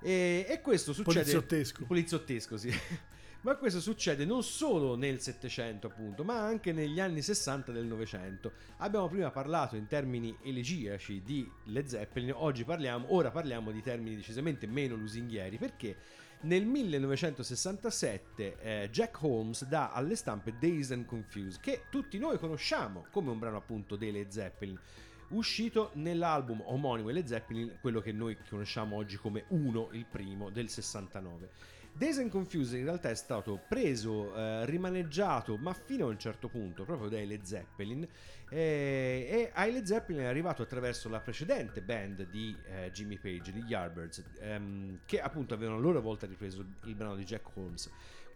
E, 0.00 0.46
e 0.48 0.60
questo 0.60 0.92
succede... 0.92 1.20
Poliziottesco. 1.20 1.84
Poliziottesco, 1.84 2.56
sì. 2.56 2.72
Ma 3.42 3.56
questo 3.56 3.80
succede 3.80 4.26
non 4.26 4.42
solo 4.42 4.96
nel 4.96 5.18
Settecento, 5.18 5.86
appunto, 5.86 6.24
ma 6.24 6.44
anche 6.44 6.72
negli 6.72 7.00
anni 7.00 7.22
60 7.22 7.72
del 7.72 7.86
Novecento. 7.86 8.52
Abbiamo 8.78 9.08
prima 9.08 9.30
parlato 9.30 9.76
in 9.76 9.86
termini 9.86 10.36
elegiaci 10.42 11.22
di 11.22 11.50
Led 11.64 11.86
Zeppelin, 11.86 12.32
oggi 12.34 12.64
parliamo, 12.64 13.14
ora 13.14 13.30
parliamo 13.30 13.70
di 13.70 13.80
termini 13.80 14.14
decisamente 14.14 14.66
meno 14.66 14.94
lusinghieri, 14.94 15.56
perché 15.56 15.96
nel 16.42 16.66
1967 16.66 18.56
eh, 18.60 18.88
Jack 18.90 19.22
Holmes 19.22 19.64
dà 19.64 19.90
alle 19.90 20.16
stampe 20.16 20.56
Dazed 20.58 20.92
and 20.92 21.06
Confused, 21.06 21.62
che 21.62 21.84
tutti 21.90 22.18
noi 22.18 22.38
conosciamo 22.38 23.06
come 23.10 23.30
un 23.30 23.38
brano 23.38 23.56
appunto 23.56 23.96
dei 23.96 24.12
Led 24.12 24.28
Zeppelin, 24.28 24.78
uscito 25.30 25.90
nell'album 25.94 26.62
omonimo 26.64 27.10
Led 27.10 27.26
Zeppelin, 27.26 27.78
quello 27.80 28.00
che 28.00 28.12
noi 28.12 28.36
conosciamo 28.48 28.96
oggi 28.96 29.16
come 29.16 29.44
uno, 29.48 29.88
il 29.92 30.06
primo, 30.06 30.50
del 30.50 30.68
69. 30.68 31.48
Dazed 31.92 32.22
and 32.22 32.30
Confused 32.30 32.78
in 32.78 32.84
realtà 32.84 33.10
è 33.10 33.14
stato 33.14 33.60
preso, 33.68 34.34
eh, 34.34 34.64
rimaneggiato, 34.64 35.56
ma 35.56 35.74
fino 35.74 36.06
a 36.06 36.08
un 36.08 36.18
certo 36.18 36.48
punto, 36.48 36.84
proprio 36.84 37.08
dai 37.08 37.26
Led 37.26 37.42
Zeppelin, 37.42 38.06
eh, 38.48 39.26
e 39.28 39.50
ai 39.52 39.72
Led 39.72 39.84
Zeppelin 39.84 40.22
è 40.22 40.26
arrivato 40.26 40.62
attraverso 40.62 41.08
la 41.08 41.20
precedente 41.20 41.82
band 41.82 42.28
di 42.30 42.56
eh, 42.66 42.90
Jimmy 42.92 43.18
Page, 43.18 43.50
gli 43.52 43.64
Yardbirds, 43.66 44.24
ehm, 44.38 45.00
che 45.04 45.20
appunto 45.20 45.52
avevano 45.52 45.78
a 45.78 45.80
loro 45.80 46.00
volta 46.00 46.26
ripreso 46.26 46.64
il 46.84 46.94
brano 46.94 47.16
di 47.16 47.24
Jack 47.24 47.56
Holmes. 47.56 47.90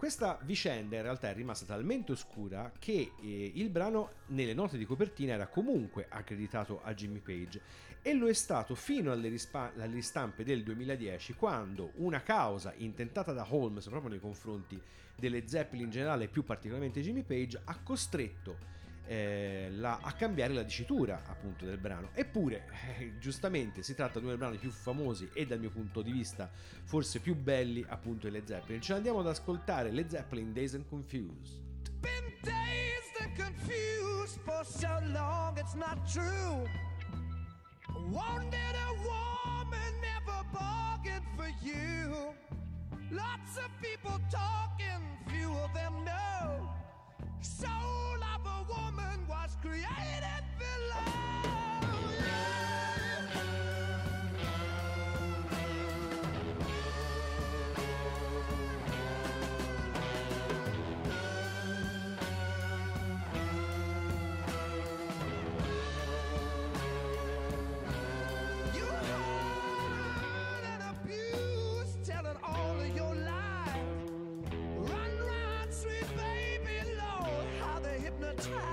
Questa 0.05 0.39
vicenda 0.43 0.97
in 0.97 1.03
realtà 1.03 1.31
è 1.31 1.33
rimasta 1.33 1.65
talmente 1.65 2.13
oscura 2.13 2.71
che 2.79 3.13
eh, 3.23 3.53
il 3.55 3.71
brano 3.71 4.11
nelle 4.27 4.53
note 4.53 4.77
di 4.77 4.85
copertina 4.85 5.33
era 5.33 5.47
comunque 5.47 6.09
accreditato 6.11 6.83
a 6.83 6.93
Jimmy 6.93 7.21
Page 7.21 7.59
e 8.03 8.13
lo 8.13 8.29
è 8.29 8.35
stato 8.35 8.75
fino 8.75 9.13
alle, 9.13 9.31
rispa- 9.31 9.73
alle 9.75 9.95
ristampe 9.95 10.45
del 10.45 10.63
2010 10.63 11.33
quando 11.33 11.93
una 11.95 12.23
causa 12.23 12.75
intentata 12.77 13.33
da 13.33 13.47
Holmes 13.49 13.89
proprio 13.89 14.11
nei 14.11 14.21
confronti 14.21 14.79
delle 15.17 15.49
Zeppelin 15.49 15.87
in 15.87 15.91
generale 15.91 16.25
e 16.25 16.29
più 16.29 16.45
particolarmente 16.45 17.01
Jimmy 17.01 17.23
Page 17.23 17.63
ha 17.65 17.79
costretto 17.83 18.74
eh, 19.07 19.69
la- 19.73 19.99
a 20.03 20.13
cambiare 20.13 20.53
la 20.55 20.63
dicitura 20.63 21.23
appunto 21.27 21.65
del 21.65 21.79
brano 21.79 22.11
eppure 22.15 22.67
eh, 22.99 23.19
giustamente 23.19 23.83
si 23.83 23.95
tratta 23.95 24.19
di 24.19 24.25
uno 24.25 24.35
dei 24.35 24.39
brani 24.39 24.57
più 24.57 24.71
famosi 24.71 25.29
e 25.35 25.47
dal 25.47 25.59
mio 25.61 25.71
punto 25.71 26.03
di 26.03 26.11
vista 26.13 26.51
forse 26.85 27.21
più 27.21 27.35
belli 27.37 27.85
appunto 27.89 28.29
delle 28.29 28.43
Zeppelin 28.47 28.81
ce 28.81 28.93
l'andiamo 28.95 29.21
ad 29.21 29.27
ascoltare 29.29 29.91
le 29.91 30.09
Zeppelin 30.09 30.53
Days 30.53 30.75
and 30.75 30.89
Confused 30.89 31.61
Been 32.01 32.33
dazed 32.43 33.17
and 33.21 33.35
confused 33.37 34.39
for 34.45 34.63
so 34.65 34.99
long, 35.13 35.57
it's 35.59 35.73
not 35.75 36.05
true. 36.07 36.69
Wanted 38.11 38.75
a 38.77 38.93
woman, 39.03 39.93
never 40.03 40.45
bargained 40.53 41.25
for 41.37 41.49
you. 41.63 42.35
Lots 43.11 43.57
of 43.57 43.71
people 43.81 44.19
talking, 44.31 45.01
try. 78.43 78.64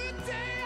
the 0.00 0.12
day. 0.26 0.59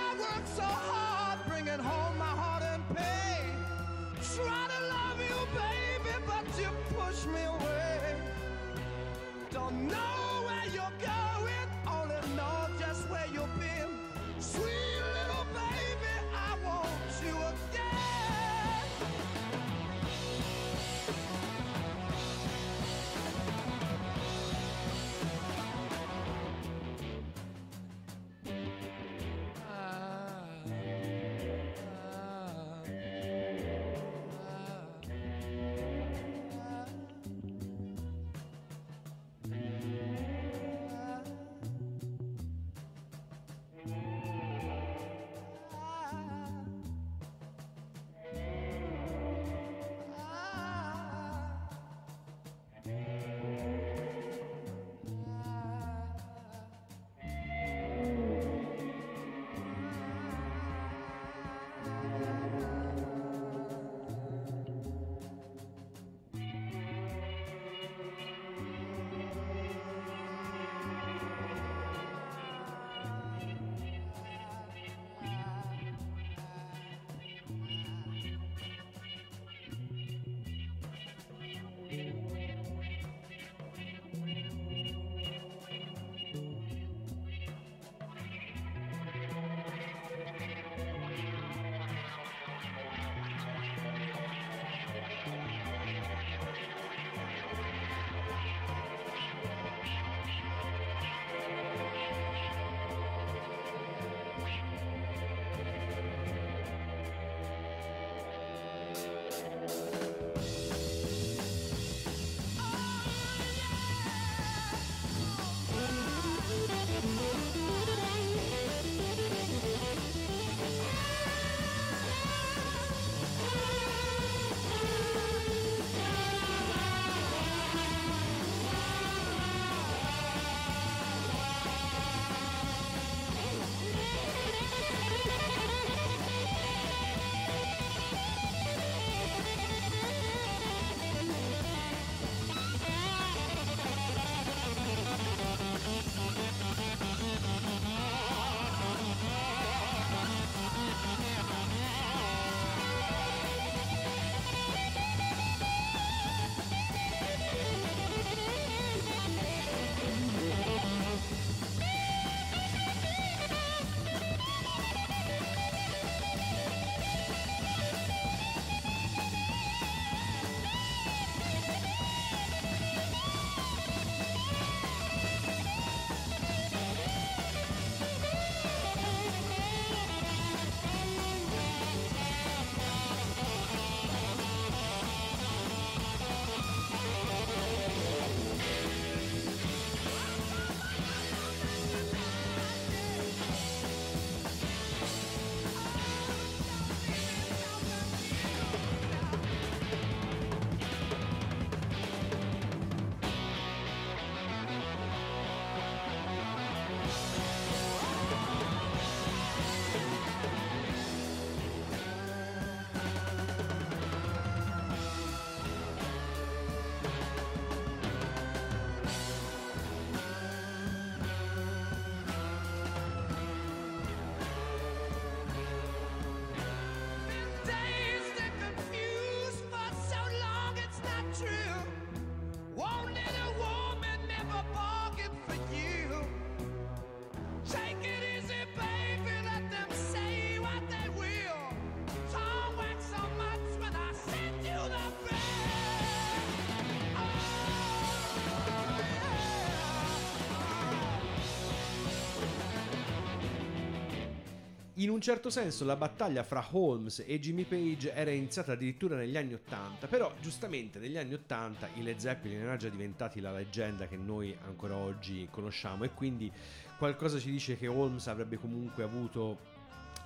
In 255.04 255.10
un 255.10 255.20
certo 255.20 255.50
senso 255.50 255.84
la 255.84 255.96
battaglia 255.96 256.42
fra 256.42 256.66
Holmes 256.70 257.22
e 257.26 257.38
Jimmy 257.38 257.64
Page 257.64 258.14
era 258.14 258.30
iniziata 258.30 258.72
addirittura 258.72 259.16
negli 259.16 259.36
anni 259.36 259.52
80, 259.52 260.06
però 260.06 260.32
giustamente 260.40 260.98
negli 260.98 261.18
anni 261.18 261.34
80 261.34 261.88
i 261.96 262.02
Led 262.02 262.16
Zeppelin 262.16 262.60
erano 262.60 262.78
già 262.78 262.88
diventati 262.88 263.40
la 263.40 263.52
leggenda 263.52 264.06
che 264.06 264.16
noi 264.16 264.56
ancora 264.64 264.96
oggi 264.96 265.46
conosciamo 265.50 266.04
e 266.04 266.14
quindi 266.14 266.50
qualcosa 266.96 267.38
ci 267.38 267.50
dice 267.50 267.76
che 267.76 267.86
Holmes 267.86 268.28
avrebbe 268.28 268.56
comunque 268.56 269.02
avuto 269.02 269.58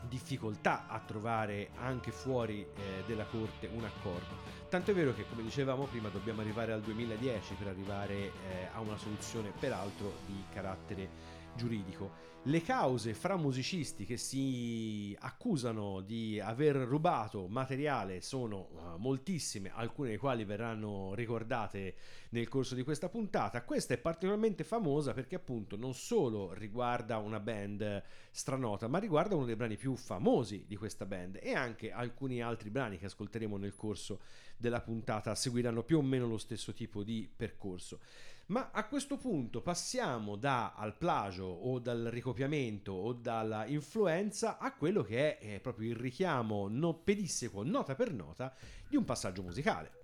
difficoltà 0.09 0.87
a 0.87 1.01
trovare 1.05 1.71
anche 1.81 2.13
fuori 2.13 2.61
eh, 2.61 3.03
della 3.05 3.25
corte 3.25 3.69
un 3.75 3.85
accordo. 3.85 4.37
Tanto 4.69 4.93
è 4.93 4.95
vero 4.95 5.13
che, 5.13 5.25
come 5.29 5.43
dicevamo 5.43 5.87
prima, 5.87 6.09
dobbiamo 6.09 6.41
arrivare 6.41 6.71
al 6.71 6.83
2010 6.83 7.55
per 7.55 7.67
arrivare 7.67 8.15
eh, 8.15 8.31
a 8.73 8.79
una 8.79 8.97
soluzione 8.97 9.51
peraltro 9.59 10.19
di 10.25 10.41
carattere 10.53 11.38
giuridico. 11.59 12.27
Le 12.45 12.63
cause 12.63 13.13
fra 13.15 13.37
musicisti 13.37 14.07
che 14.07 14.17
si 14.17 15.15
accusano 15.19 16.01
di 16.01 16.41
aver 16.41 16.77
rubato 16.77 17.49
materiale 17.49 18.21
sono 18.21 18.69
eh, 18.71 18.99
moltissime, 18.99 19.71
alcune 19.75 20.09
delle 20.09 20.21
quali 20.21 20.45
verranno 20.45 21.15
ricordate 21.15 21.97
nel 22.31 22.49
corso 22.49 22.77
di 22.77 22.85
questa 22.85 23.09
puntata. 23.09 23.63
Questa 23.65 23.93
è 23.93 23.99
particolarmente 23.99 24.63
famosa 24.63 25.13
perché 25.13 25.35
appunto 25.35 25.77
non 25.77 25.95
solo 25.95 26.55
riguarda 26.55 27.19
una 27.19 27.41
band 27.41 28.03
stranota, 28.31 28.87
ma 28.87 28.99
riguarda 28.99 29.35
uno 29.35 29.45
dei 29.45 29.57
brani 29.57 29.77
più 29.77 29.97
famosi 29.97 30.65
di 30.67 30.77
questa 30.77 31.05
band 31.05 31.41
e 31.43 31.53
anche 31.53 31.91
alcuni 31.91 32.41
altri 32.41 32.71
brani 32.71 32.99
che 32.99 33.07
ascolteremo 33.07 33.57
nel 33.57 33.75
corso 33.75 34.21
della 34.57 34.81
puntata 34.81 35.35
seguiranno 35.35 35.83
più 35.83 35.99
o 35.99 36.03
meno 36.03 36.27
lo 36.27 36.39
stesso 36.39 36.73
tipo 36.73 37.03
di 37.03 37.29
percorso. 37.35 37.99
Ma 38.49 38.71
a 38.73 38.87
questo 38.87 39.19
punto 39.19 39.61
passiamo 39.61 40.37
da 40.37 40.73
al 40.73 40.97
plagio 40.97 41.45
o 41.45 41.79
dal 41.79 42.09
ricopiamento 42.11 42.93
o 42.93 43.13
dalla 43.13 43.67
influenza 43.67 44.57
a 44.57 44.73
quello 44.73 45.03
che 45.03 45.39
è, 45.39 45.55
eh, 45.55 45.61
proprio 45.61 45.91
il 45.91 45.97
richiamo 45.97 46.67
no, 46.67 46.95
pedissequo, 46.95 47.63
nota 47.63 47.95
per 47.95 48.11
nota, 48.11 48.55
di 48.89 48.97
un 48.97 49.05
passaggio 49.05 49.43
musicale. 49.43 49.97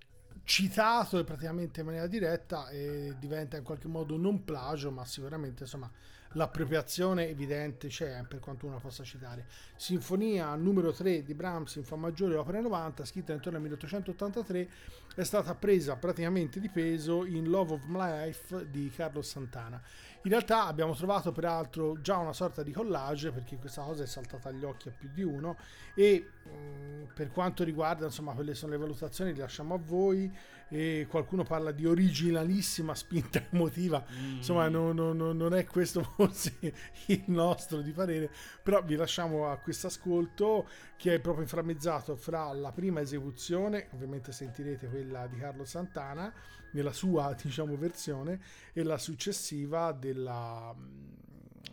citato 0.43 1.23
praticamente 1.23 1.79
in 1.79 1.87
maniera 1.87 2.05
diretta 2.05 2.69
e 2.69 3.15
diventa 3.17 3.57
in 3.57 3.63
qualche 3.63 3.87
modo 3.87 4.15
non 4.15 4.43
plagio, 4.43 4.91
ma 4.91 5.03
sicuramente 5.05 5.63
insomma 5.63 5.91
l'appropriazione 6.35 7.27
evidente 7.27 7.87
c'è 7.87 8.23
per 8.27 8.39
quanto 8.39 8.65
uno 8.65 8.79
possa 8.79 9.03
citare. 9.03 9.45
Sinfonia 9.75 10.55
numero 10.55 10.91
3 10.91 11.23
di 11.23 11.33
Brahms 11.33 11.75
in 11.75 11.83
Fa 11.83 11.95
maggiore 11.95 12.35
opera 12.35 12.59
90, 12.61 13.05
scritta 13.05 13.33
intorno 13.33 13.57
al 13.57 13.63
1883, 13.63 14.69
è 15.15 15.23
stata 15.23 15.55
presa 15.55 15.95
praticamente 15.95 16.59
di 16.59 16.69
peso 16.69 17.25
in 17.25 17.49
Love 17.49 17.73
of 17.73 17.85
My 17.85 18.25
Life 18.25 18.69
di 18.69 18.91
Carlos 18.93 19.29
Santana. 19.29 19.81
In 20.25 20.31
realtà 20.31 20.65
abbiamo 20.65 20.95
trovato 20.95 21.31
peraltro 21.31 22.01
già 22.01 22.17
una 22.17 22.33
sorta 22.33 22.63
di 22.63 22.71
collage 22.71 23.31
perché 23.31 23.57
questa 23.57 23.83
cosa 23.83 24.01
è 24.01 24.07
saltata 24.07 24.49
agli 24.49 24.63
occhi 24.63 24.87
a 24.87 24.91
più 24.97 25.07
di 25.13 25.21
uno. 25.21 25.55
E 25.93 26.31
mh, 26.43 27.13
per 27.13 27.29
quanto 27.29 27.63
riguarda 27.63 28.05
insomma 28.05 28.33
quelle 28.33 28.55
sono 28.55 28.71
le 28.71 28.79
valutazioni 28.79 29.33
le 29.33 29.41
lasciamo 29.41 29.75
a 29.75 29.77
voi. 29.77 30.35
E 30.67 31.05
qualcuno 31.07 31.43
parla 31.43 31.71
di 31.71 31.85
originalissima 31.85 32.95
spinta 32.95 33.39
emotiva. 33.53 34.03
Insomma 34.37 34.67
no- 34.67 34.93
no- 34.93 35.13
no- 35.13 35.31
non 35.31 35.53
è 35.53 35.63
questo 35.65 36.01
forse 36.17 36.57
il 37.05 37.23
nostro 37.27 37.81
di 37.81 37.91
parere. 37.91 38.31
Però 38.63 38.81
vi 38.81 38.95
lasciamo 38.95 39.51
a 39.51 39.57
questo 39.57 39.85
ascolto 39.85 40.67
che 40.97 41.13
è 41.13 41.19
proprio 41.19 41.43
inframmezzato 41.43 42.15
fra 42.15 42.51
la 42.51 42.71
prima 42.71 42.99
esecuzione 42.99 43.89
ovviamente 43.91 44.31
sentirete 44.31 44.87
quella 44.87 45.27
di 45.27 45.37
Carlo 45.37 45.65
Santana 45.65 46.33
nella 46.75 46.93
sua 46.93 47.33
diciamo 47.41 47.75
versione 47.77 48.39
e 48.73 48.83
la 48.83 48.97
successiva 48.97 49.91
della, 49.93 50.75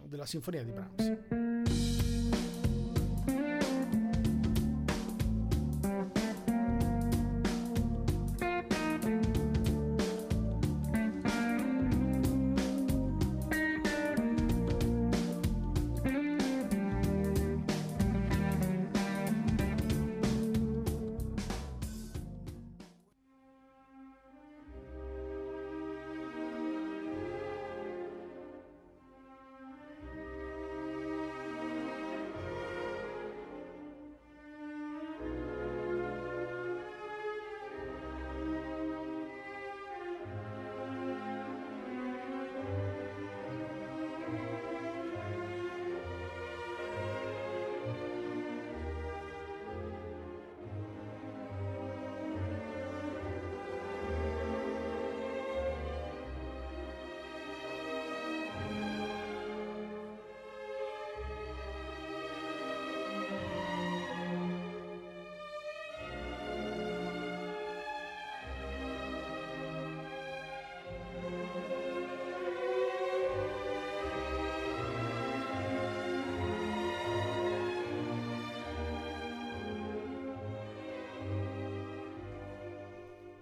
della 0.06 0.26
sinfonia 0.26 0.62
di 0.62 0.70
Brahms 0.70 2.41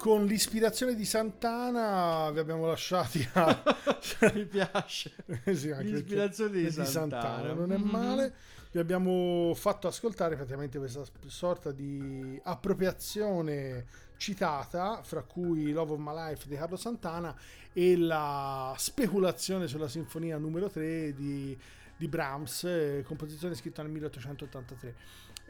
con 0.01 0.25
l'ispirazione 0.25 0.95
di 0.95 1.05
Santana 1.05 2.31
vi 2.31 2.39
abbiamo 2.39 2.67
lasciati 2.67 3.29
a 3.35 3.63
Mi 4.33 4.47
piace. 4.47 5.13
Sì, 5.53 5.71
anche 5.71 5.85
L'ispirazione 5.91 6.53
di 6.57 6.63
perché- 6.65 6.85
Santana. 6.87 7.53
non 7.53 7.71
è 7.71 7.77
Mhm. 7.77 7.89
male. 7.91 8.35
Vi 8.73 8.79
abbiamo 8.79 9.53
fatto 9.55 9.89
ascoltare 9.89 10.37
praticamente 10.37 10.79
questa 10.79 11.03
sorta 11.27 11.71
di 11.71 12.41
appropriazione 12.45 13.85
citata, 14.17 15.03
fra 15.03 15.23
cui 15.23 15.71
Love 15.73 15.93
of 15.95 15.99
My 15.99 16.15
Life 16.15 16.49
di 16.49 16.55
Carlo 16.57 16.77
Santana 16.77 17.37
e 17.73 17.97
la 17.99 18.73
speculazione 18.79 19.67
sulla 19.67 19.89
sinfonia 19.89 20.39
numero 20.39 20.71
3 20.71 21.13
di, 21.15 21.59
di 21.97 22.09
Brahms, 22.09 22.65
eh, 22.65 23.03
composizione 23.07 23.55
scritta 23.55 23.83
nel 23.83 23.91
1883. 23.91 24.95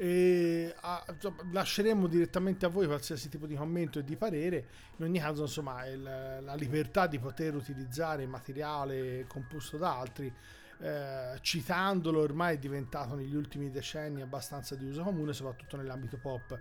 E, 0.02 0.74
insomma, 1.12 1.42
lasceremo 1.52 2.06
direttamente 2.06 2.64
a 2.64 2.70
voi 2.70 2.86
qualsiasi 2.86 3.28
tipo 3.28 3.46
di 3.46 3.54
commento 3.54 3.98
e 3.98 4.04
di 4.04 4.16
parere. 4.16 4.66
In 4.96 5.04
ogni 5.04 5.18
caso, 5.18 5.42
insomma, 5.42 5.84
il- 5.86 6.02
la 6.02 6.54
libertà 6.54 7.06
di 7.06 7.18
poter 7.18 7.54
utilizzare 7.54 8.26
materiale 8.26 9.26
composto 9.28 9.76
da 9.76 9.98
altri 9.98 10.32
eh, 10.82 11.36
citandolo 11.42 12.20
ormai 12.22 12.54
è 12.54 12.58
diventato 12.58 13.14
negli 13.14 13.34
ultimi 13.34 13.70
decenni 13.70 14.22
abbastanza 14.22 14.74
di 14.74 14.86
uso 14.88 15.02
comune, 15.02 15.34
soprattutto 15.34 15.76
nell'ambito 15.76 16.16
pop. 16.16 16.58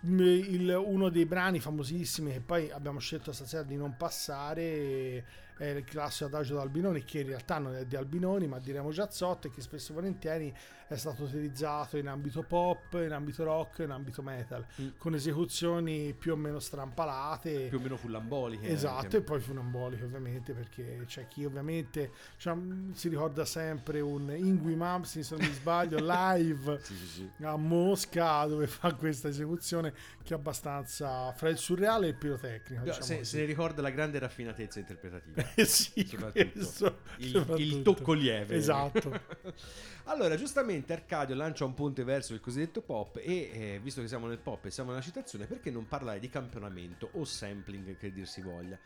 M- 0.00 0.20
il- 0.20 0.68
uno 0.84 1.08
dei 1.08 1.24
brani 1.24 1.60
famosissimi 1.60 2.32
che 2.32 2.40
poi 2.42 2.70
abbiamo 2.70 2.98
scelto 2.98 3.32
stasera 3.32 3.62
di 3.62 3.76
non 3.76 3.96
passare 3.96 5.24
è 5.56 5.66
il 5.66 5.84
classico 5.84 6.26
adagio 6.26 6.56
d'Albinoni 6.56 7.04
che 7.04 7.20
in 7.20 7.26
realtà 7.28 7.58
non 7.58 7.74
è 7.76 7.84
di 7.86 7.96
Albinoni 7.96 8.46
ma 8.48 8.58
di 8.58 8.72
Remo 8.72 8.90
Giazzotti 8.90 9.50
che 9.50 9.60
spesso 9.60 9.92
e 9.92 9.94
volentieri 9.94 10.54
è 10.86 10.96
stato 10.96 11.24
utilizzato 11.24 11.96
in 11.96 12.08
ambito 12.08 12.42
pop, 12.42 12.92
in 12.94 13.12
ambito 13.12 13.42
rock, 13.44 13.78
in 13.80 13.90
ambito 13.90 14.22
metal 14.22 14.64
Mm. 14.80 14.88
con 14.98 15.14
esecuzioni 15.14 16.12
più 16.14 16.32
o 16.32 16.36
meno 16.36 16.58
strampalate 16.58 17.66
più 17.68 17.78
o 17.78 17.80
meno 17.80 17.96
fullamboliche. 17.96 18.68
Esatto, 18.68 19.04
anche. 19.04 19.16
e 19.18 19.22
poi 19.22 19.40
funamboliche 19.40 20.04
ovviamente 20.04 20.52
perché 20.52 21.02
c'è 21.06 21.28
chi 21.28 21.44
ovviamente 21.44 22.10
cioè, 22.36 22.56
si 22.92 23.08
ricorda 23.08 23.44
sempre 23.44 24.00
un 24.00 24.32
Ingui 24.36 24.74
Mamsi 24.74 25.22
se 25.22 25.36
non 25.36 25.46
mi 25.46 25.52
sbaglio 25.52 25.98
live 26.00 26.78
Sì, 26.82 26.94
sì, 26.94 27.06
sì. 27.06 27.30
a 27.44 27.56
Mosca 27.56 28.44
dove 28.46 28.66
fa 28.66 28.94
questa 28.94 29.28
esecuzione 29.28 29.92
che 30.22 30.34
è 30.34 30.36
abbastanza 30.36 31.32
fra 31.32 31.48
il 31.48 31.58
surreale 31.58 32.06
e 32.06 32.08
il 32.10 32.16
pirotecnico. 32.16 32.82
Diciamo 32.84 33.04
se, 33.04 33.24
se 33.24 33.38
ne 33.38 33.44
ricorda 33.44 33.82
la 33.82 33.90
grande 33.90 34.18
raffinatezza 34.18 34.78
interpretativa. 34.78 35.43
Eh 35.54 35.64
sì, 35.64 36.06
questo, 36.16 36.98
il, 37.18 37.54
il 37.58 37.82
tocco 37.82 38.12
lieve. 38.12 38.56
Esatto. 38.56 39.20
allora, 40.04 40.36
giustamente 40.36 40.92
Arcadio 40.92 41.34
lancia 41.34 41.64
un 41.64 41.74
ponte 41.74 42.04
verso 42.04 42.34
il 42.34 42.40
cosiddetto 42.40 42.80
pop 42.80 43.18
e 43.18 43.50
eh, 43.52 43.80
visto 43.82 44.00
che 44.00 44.08
siamo 44.08 44.26
nel 44.26 44.38
pop 44.38 44.64
e 44.64 44.70
siamo 44.70 44.90
nella 44.90 45.02
citazione, 45.02 45.46
perché 45.46 45.70
non 45.70 45.86
parlare 45.86 46.18
di 46.18 46.28
campionamento 46.28 47.10
o 47.12 47.24
sampling 47.24 47.96
che 47.96 48.12
dir 48.12 48.26
si 48.26 48.40
voglia? 48.40 48.78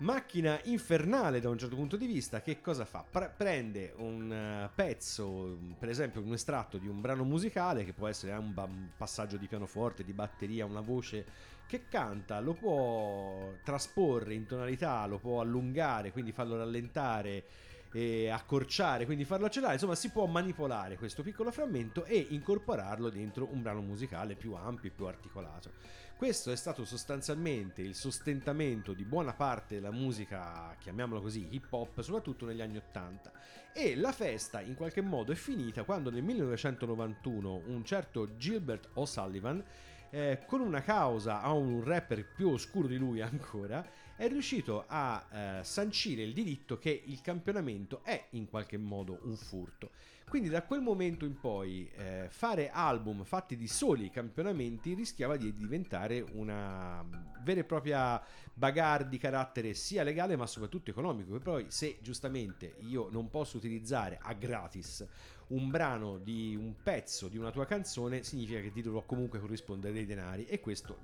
Macchina 0.00 0.60
infernale 0.64 1.40
da 1.40 1.48
un 1.48 1.58
certo 1.58 1.74
punto 1.74 1.96
di 1.96 2.06
vista, 2.06 2.40
che 2.40 2.60
cosa 2.60 2.84
fa? 2.84 3.04
Pre- 3.08 3.32
prende 3.36 3.94
un 3.96 4.32
eh, 4.32 4.70
pezzo, 4.72 5.58
per 5.76 5.88
esempio 5.88 6.20
un 6.20 6.32
estratto 6.32 6.78
di 6.78 6.86
un 6.86 7.00
brano 7.00 7.24
musicale, 7.24 7.84
che 7.84 7.92
può 7.92 8.06
essere 8.06 8.32
un, 8.34 8.54
ba- 8.54 8.62
un 8.62 8.90
passaggio 8.96 9.36
di 9.36 9.48
pianoforte, 9.48 10.04
di 10.04 10.12
batteria, 10.12 10.64
una 10.64 10.80
voce 10.80 11.24
che 11.68 11.86
canta, 11.86 12.40
lo 12.40 12.54
può 12.54 13.52
trasporre 13.62 14.32
in 14.32 14.46
tonalità, 14.46 15.04
lo 15.04 15.18
può 15.18 15.42
allungare, 15.42 16.12
quindi 16.12 16.32
farlo 16.32 16.56
rallentare 16.56 17.44
e 17.92 18.28
accorciare, 18.28 19.04
quindi 19.04 19.24
farlo 19.24 19.46
accelerare, 19.46 19.74
insomma 19.74 19.94
si 19.94 20.10
può 20.10 20.24
manipolare 20.26 20.96
questo 20.96 21.22
piccolo 21.22 21.50
frammento 21.50 22.04
e 22.04 22.26
incorporarlo 22.30 23.10
dentro 23.10 23.48
un 23.50 23.60
brano 23.60 23.82
musicale 23.82 24.34
più 24.34 24.54
ampio 24.54 24.88
e 24.88 24.92
più 24.92 25.04
articolato. 25.04 25.72
Questo 26.16 26.50
è 26.50 26.56
stato 26.56 26.84
sostanzialmente 26.84 27.82
il 27.82 27.94
sostentamento 27.94 28.92
di 28.94 29.04
buona 29.04 29.34
parte 29.34 29.74
della 29.74 29.92
musica, 29.92 30.74
chiamiamola 30.80 31.20
così, 31.20 31.48
hip 31.50 31.70
hop, 31.70 32.00
soprattutto 32.00 32.46
negli 32.46 32.62
anni 32.62 32.78
80. 32.78 33.30
E 33.72 33.94
la 33.94 34.10
festa 34.10 34.60
in 34.60 34.74
qualche 34.74 35.02
modo 35.02 35.32
è 35.32 35.36
finita 35.36 35.84
quando 35.84 36.10
nel 36.10 36.22
1991 36.24 37.62
un 37.66 37.84
certo 37.84 38.36
Gilbert 38.36 38.88
O'Sullivan, 38.94 39.62
eh, 40.10 40.42
con 40.46 40.60
una 40.60 40.82
causa 40.82 41.42
a 41.42 41.52
un 41.52 41.82
rapper 41.84 42.26
più 42.34 42.50
oscuro 42.50 42.86
di 42.86 42.96
lui 42.96 43.20
ancora, 43.20 43.86
è 44.16 44.26
riuscito 44.26 44.84
a 44.88 45.24
eh, 45.30 45.64
sancire 45.64 46.22
il 46.22 46.32
diritto 46.32 46.76
che 46.76 47.02
il 47.06 47.20
campionamento 47.20 48.00
è 48.02 48.26
in 48.30 48.48
qualche 48.48 48.76
modo 48.76 49.20
un 49.22 49.36
furto. 49.36 49.90
Quindi 50.28 50.48
da 50.50 50.62
quel 50.62 50.82
momento 50.82 51.24
in 51.24 51.38
poi 51.38 51.88
eh, 51.96 52.26
fare 52.28 52.68
album 52.70 53.24
fatti 53.24 53.56
di 53.56 53.66
soli 53.66 54.10
campionamenti 54.10 54.92
rischiava 54.92 55.36
di 55.36 55.54
diventare 55.54 56.22
una 56.32 57.02
vera 57.42 57.60
e 57.60 57.64
propria 57.64 58.22
bagarre 58.52 59.08
di 59.08 59.16
carattere 59.16 59.72
sia 59.72 60.02
legale 60.02 60.36
ma 60.36 60.46
soprattutto 60.46 60.90
economico. 60.90 61.36
E 61.36 61.38
poi 61.38 61.66
se 61.68 61.98
giustamente 62.02 62.74
io 62.80 63.08
non 63.10 63.30
posso 63.30 63.56
utilizzare 63.56 64.18
a 64.20 64.34
gratis 64.34 65.06
un 65.48 65.70
brano 65.70 66.18
di 66.18 66.54
un 66.56 66.74
pezzo 66.82 67.28
di 67.28 67.38
una 67.38 67.50
tua 67.50 67.64
canzone, 67.64 68.22
significa 68.22 68.60
che 68.60 68.72
ti 68.72 68.82
dovrò 68.82 69.02
comunque 69.02 69.38
corrispondere 69.38 69.92
dei 69.92 70.06
denari 70.06 70.46
e 70.46 70.60
questo 70.60 70.98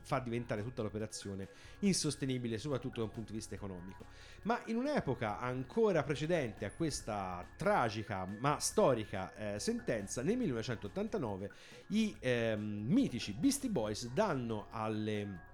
fa 0.00 0.18
diventare 0.20 0.62
tutta 0.62 0.82
l'operazione 0.82 1.48
insostenibile 1.80 2.58
soprattutto 2.58 3.00
da 3.00 3.06
un 3.06 3.12
punto 3.12 3.32
di 3.32 3.38
vista 3.38 3.54
economico. 3.54 4.06
Ma 4.42 4.60
in 4.66 4.76
un'epoca 4.76 5.38
ancora 5.38 6.02
precedente 6.02 6.64
a 6.64 6.70
questa 6.70 7.46
tragica 7.56 8.24
ma 8.24 8.58
storica 8.58 9.34
eh, 9.34 9.58
sentenza, 9.58 10.22
nel 10.22 10.36
1989 10.36 11.50
i 11.88 12.16
ehm, 12.18 12.84
mitici 12.86 13.32
Beastie 13.32 13.68
Boys 13.70 14.08
danno 14.08 14.66
alle 14.70 15.50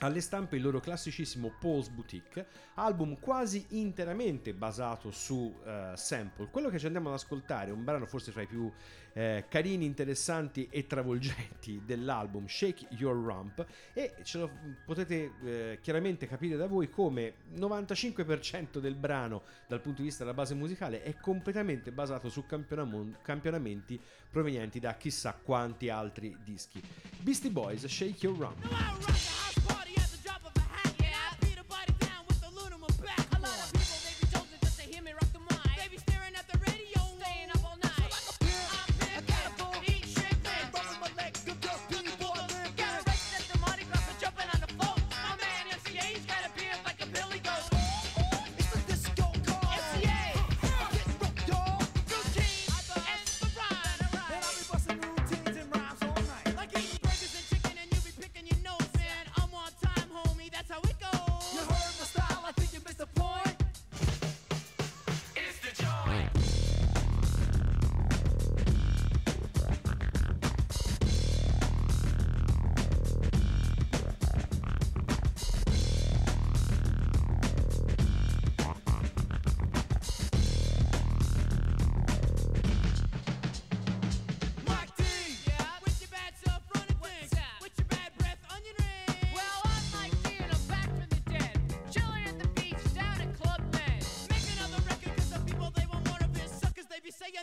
alle 0.00 0.20
stampe 0.20 0.56
il 0.56 0.62
loro 0.62 0.80
classicissimo 0.80 1.52
Paul's 1.58 1.88
Boutique, 1.88 2.46
album 2.74 3.18
quasi 3.18 3.64
interamente 3.70 4.54
basato 4.54 5.10
su 5.10 5.54
eh, 5.64 5.92
sample. 5.94 6.48
Quello 6.50 6.68
che 6.68 6.78
ci 6.78 6.86
andiamo 6.86 7.08
ad 7.08 7.14
ascoltare 7.14 7.70
è 7.70 7.72
un 7.72 7.84
brano 7.84 8.06
forse 8.06 8.32
fra 8.32 8.42
i 8.42 8.46
più 8.46 8.70
eh, 9.12 9.44
carini, 9.48 9.84
interessanti 9.84 10.68
e 10.70 10.86
travolgenti 10.86 11.82
dell'album 11.84 12.46
Shake 12.46 12.86
Your 12.90 13.16
Rump 13.16 13.64
e 13.92 14.14
ce 14.22 14.38
lo 14.38 14.50
potete 14.86 15.32
eh, 15.44 15.78
chiaramente 15.82 16.26
capire 16.26 16.56
da 16.56 16.66
voi 16.66 16.88
come 16.88 17.34
95% 17.54 18.78
del 18.78 18.94
brano 18.94 19.42
dal 19.66 19.80
punto 19.80 20.00
di 20.00 20.08
vista 20.08 20.24
della 20.24 20.36
base 20.36 20.54
musicale 20.54 21.02
è 21.02 21.16
completamente 21.16 21.92
basato 21.92 22.28
su 22.28 22.44
campionamenti 22.46 24.00
provenienti 24.30 24.78
da 24.78 24.94
chissà 24.94 25.38
quanti 25.42 25.88
altri 25.88 26.36
dischi. 26.42 26.80
Beastie 27.20 27.50
Boys 27.50 27.84
Shake 27.86 28.26
Your 28.26 28.38
Rump. 28.38 29.49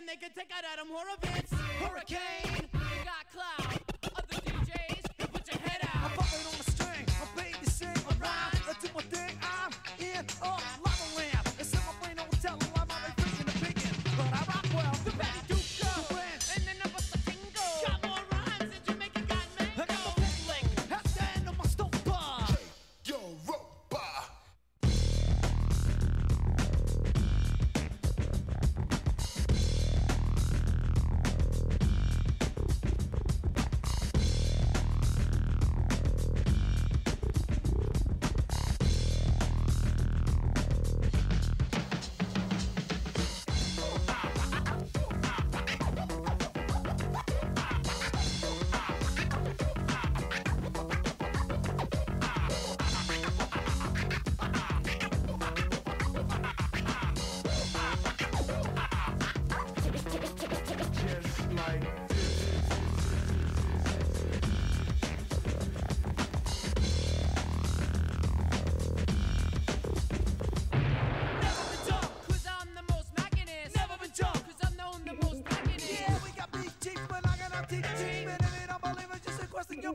They 0.08 0.16
can 0.16 0.30
take 0.34 0.50
out 0.56 0.64
Adam 0.72 0.88
Horovitz. 0.88 1.52
Hurricane. 1.82 2.57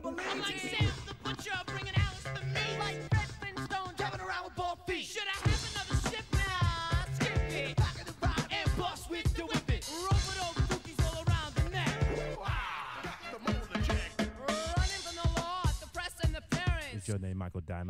believe 0.00 0.18
like. 0.40 0.73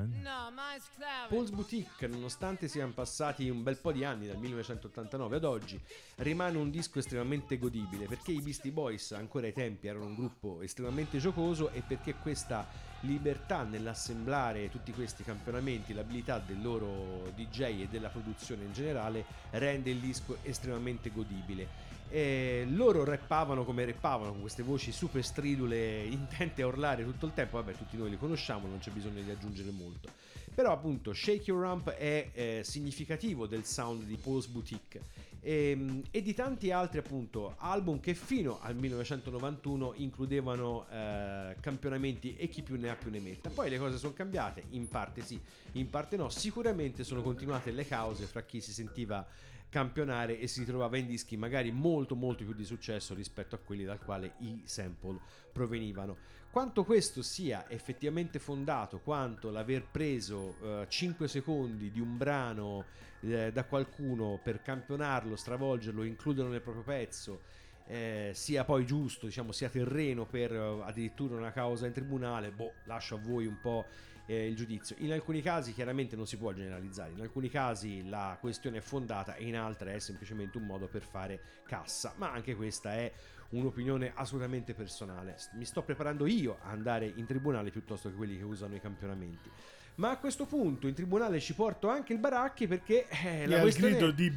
Diamond. 0.04 0.22
No, 0.22 0.50
mine's 0.50 0.88
clever. 0.94 1.28
Paul's 1.28 1.50
Boutique, 1.50 2.06
nonostante 2.06 2.68
siano 2.68 2.92
passati 2.92 3.48
un 3.48 3.62
bel 3.62 3.78
po' 3.78 3.92
di 3.92 4.04
anni 4.04 4.26
dal 4.26 4.38
1989 4.38 5.36
ad 5.36 5.44
oggi, 5.44 5.80
rimane 6.16 6.58
un 6.58 6.70
disco 6.70 6.98
estremamente 6.98 7.58
godibile 7.58 8.06
perché 8.06 8.32
i 8.32 8.40
Beastie 8.40 8.70
Boys 8.70 9.12
ancora 9.12 9.46
ai 9.46 9.52
tempi 9.52 9.86
erano 9.86 10.06
un 10.06 10.14
gruppo 10.14 10.60
estremamente 10.60 11.18
giocoso 11.18 11.70
e 11.70 11.82
perché 11.82 12.14
questa 12.14 12.66
libertà 13.00 13.62
nell'assemblare 13.62 14.70
tutti 14.70 14.92
questi 14.92 15.22
campionamenti, 15.22 15.92
l'abilità 15.92 16.38
del 16.38 16.60
loro 16.60 17.30
DJ 17.34 17.82
e 17.82 17.88
della 17.90 18.08
produzione 18.08 18.64
in 18.64 18.72
generale 18.72 19.24
rende 19.50 19.90
il 19.90 19.98
disco 19.98 20.38
estremamente 20.42 21.10
godibile. 21.10 21.92
E 22.10 22.66
loro 22.68 23.04
rappavano 23.04 23.64
come 23.64 23.84
rappavano 23.84 24.30
con 24.30 24.40
queste 24.40 24.62
voci 24.62 24.92
super 24.92 25.24
stridule 25.24 26.04
intente 26.04 26.62
a 26.62 26.66
urlare 26.66 27.04
tutto 27.04 27.26
il 27.26 27.34
tempo. 27.34 27.56
Vabbè 27.56 27.76
tutti 27.76 27.96
noi 27.96 28.10
li 28.10 28.18
conosciamo 28.18 28.68
non 28.68 28.78
c'è 28.78 28.90
bisogno 28.90 29.22
di 29.22 29.30
aggiungere 29.30 29.70
molto. 29.70 30.10
Però 30.54 30.72
appunto 30.72 31.12
Shake 31.12 31.50
Your 31.50 31.62
Rump 31.62 31.90
è 31.90 32.30
eh, 32.32 32.60
significativo 32.62 33.46
del 33.46 33.64
sound 33.64 34.04
di 34.04 34.16
Paul's 34.16 34.46
Boutique. 34.46 35.22
E, 35.40 36.02
e 36.10 36.22
di 36.22 36.32
tanti 36.32 36.70
altri 36.70 37.00
appunto 37.00 37.56
album 37.58 38.00
che 38.00 38.14
fino 38.14 38.60
al 38.62 38.74
1991 38.76 39.92
includevano 39.96 40.86
eh, 40.90 41.56
campionamenti 41.60 42.34
e 42.36 42.48
chi 42.48 42.62
più 42.62 42.78
ne 42.78 42.88
ha 42.88 42.94
più 42.94 43.10
ne 43.10 43.20
metta. 43.20 43.50
Poi 43.50 43.68
le 43.68 43.78
cose 43.78 43.98
sono 43.98 44.14
cambiate 44.14 44.62
in 44.70 44.88
parte 44.88 45.20
sì 45.20 45.38
in 45.72 45.90
parte 45.90 46.16
no. 46.16 46.28
Sicuramente 46.28 47.04
sono 47.04 47.22
continuate 47.22 47.70
le 47.70 47.86
cause 47.86 48.24
fra 48.24 48.42
chi 48.42 48.60
si 48.60 48.72
sentiva 48.72 49.26
campionare 49.74 50.38
e 50.38 50.46
si 50.46 50.60
ritrovava 50.60 50.96
in 50.98 51.08
dischi 51.08 51.36
magari 51.36 51.72
molto 51.72 52.14
molto 52.14 52.44
più 52.44 52.54
di 52.54 52.64
successo 52.64 53.12
rispetto 53.12 53.56
a 53.56 53.58
quelli 53.58 53.82
dal 53.82 53.98
quale 53.98 54.34
i 54.38 54.62
sample 54.66 55.18
provenivano. 55.52 56.16
Quanto 56.48 56.84
questo 56.84 57.22
sia 57.22 57.68
effettivamente 57.68 58.38
fondato, 58.38 59.00
quanto 59.00 59.50
l'aver 59.50 59.84
preso 59.90 60.54
eh, 60.62 60.86
5 60.88 61.26
secondi 61.26 61.90
di 61.90 61.98
un 61.98 62.16
brano 62.16 62.84
eh, 63.22 63.50
da 63.50 63.64
qualcuno 63.64 64.38
per 64.40 64.62
campionarlo, 64.62 65.34
stravolgerlo, 65.34 66.04
includerlo 66.04 66.52
nel 66.52 66.60
proprio 66.60 66.84
pezzo, 66.84 67.40
eh, 67.86 68.30
sia 68.32 68.62
poi 68.62 68.86
giusto, 68.86 69.26
diciamo, 69.26 69.50
sia 69.50 69.68
terreno 69.68 70.24
per 70.24 70.52
eh, 70.52 70.82
addirittura 70.84 71.34
una 71.34 71.50
causa 71.50 71.86
in 71.86 71.92
tribunale, 71.92 72.52
boh, 72.52 72.74
lascio 72.84 73.16
a 73.16 73.18
voi 73.18 73.46
un 73.46 73.58
po' 73.60 73.84
eh, 74.26 74.46
il 74.46 74.56
giudizio. 74.56 74.96
In 74.98 75.12
alcuni 75.12 75.42
casi 75.42 75.72
chiaramente 75.72 76.16
non 76.16 76.26
si 76.26 76.36
può 76.36 76.52
generalizzare, 76.52 77.12
in 77.12 77.20
alcuni 77.20 77.48
casi 77.48 78.08
la 78.08 78.36
questione 78.40 78.78
è 78.78 78.80
fondata 78.80 79.34
e 79.34 79.46
in 79.46 79.56
altre 79.56 79.94
è 79.94 79.98
semplicemente 79.98 80.58
un 80.58 80.64
modo 80.64 80.86
per 80.86 81.02
fare 81.02 81.40
cassa, 81.66 82.12
ma 82.16 82.32
anche 82.32 82.54
questa 82.54 82.94
è 82.94 83.12
un'opinione 83.50 84.12
assolutamente 84.14 84.74
personale. 84.74 85.36
Mi 85.54 85.64
sto 85.64 85.82
preparando 85.82 86.26
io 86.26 86.58
a 86.62 86.70
andare 86.70 87.12
in 87.14 87.26
tribunale 87.26 87.70
piuttosto 87.70 88.08
che 88.08 88.16
quelli 88.16 88.36
che 88.36 88.44
usano 88.44 88.74
i 88.74 88.80
campionamenti. 88.80 89.50
Ma 89.96 90.10
a 90.10 90.18
questo 90.18 90.44
punto 90.44 90.88
in 90.88 90.94
tribunale 90.94 91.38
ci 91.38 91.54
porto 91.54 91.88
anche 91.88 92.12
il 92.12 92.18
Baracchi 92.18 92.66
perché 92.66 93.06
eh, 93.08 93.46
la 93.46 93.60
questione... 93.60 93.90
grido 93.90 94.10
di 94.10 94.32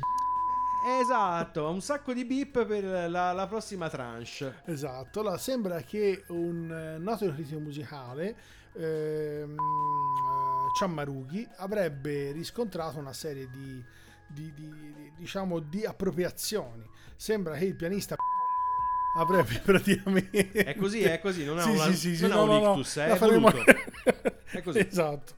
Esatto, 1.01 1.69
un 1.69 1.81
sacco 1.81 2.13
di 2.13 2.23
beep 2.23 2.65
per 2.65 3.09
la, 3.09 3.33
la 3.33 3.47
prossima 3.47 3.89
tranche. 3.89 4.61
Esatto, 4.65 5.19
allora 5.19 5.38
sembra 5.38 5.81
che 5.81 6.23
un 6.27 6.71
eh, 6.71 6.97
noto 6.97 7.33
critico 7.33 7.59
musicale, 7.59 8.35
ehm, 8.78 9.57
eh, 9.57 10.78
Ciammarughi, 10.78 11.47
avrebbe 11.57 12.32
riscontrato 12.32 12.99
una 12.99 13.13
serie 13.13 13.49
di, 13.49 13.84
di- 14.28 14.53
di- 14.53 14.69
di- 14.69 15.11
diciamo, 15.17 15.59
di 15.59 15.86
appropriazioni. 15.86 16.88
Sembra 17.15 17.55
che 17.55 17.65
il 17.65 17.75
pianista 17.75 18.15
avrebbe 19.17 19.59
praticamente... 19.65 20.51
È 20.51 20.75
così, 20.75 21.01
è 21.01 21.19
così, 21.19 21.43
non 21.45 21.57
ha 21.57 21.61
Sì, 21.63 21.69
una- 21.69 21.84
sì, 21.86 21.93
sì, 21.95 22.15
sì, 22.17 22.28
no, 22.28 22.43
un 22.43 22.49
no, 22.49 22.59
no, 22.59 22.71
ictus, 22.73 22.97
eh, 22.97 23.05
è 23.07 23.15
faremo-. 23.15 23.51
È 24.49 24.61
così. 24.61 24.80
Esatto. 24.80 25.36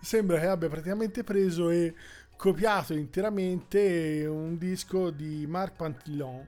Sembra 0.00 0.38
che 0.40 0.46
abbia 0.46 0.68
praticamente 0.68 1.22
preso 1.24 1.70
e 1.70 1.94
copiato 2.36 2.94
interamente 2.94 4.24
un 4.26 4.56
disco 4.58 5.10
di 5.10 5.44
Marc 5.46 5.74
Pantillon 5.76 6.46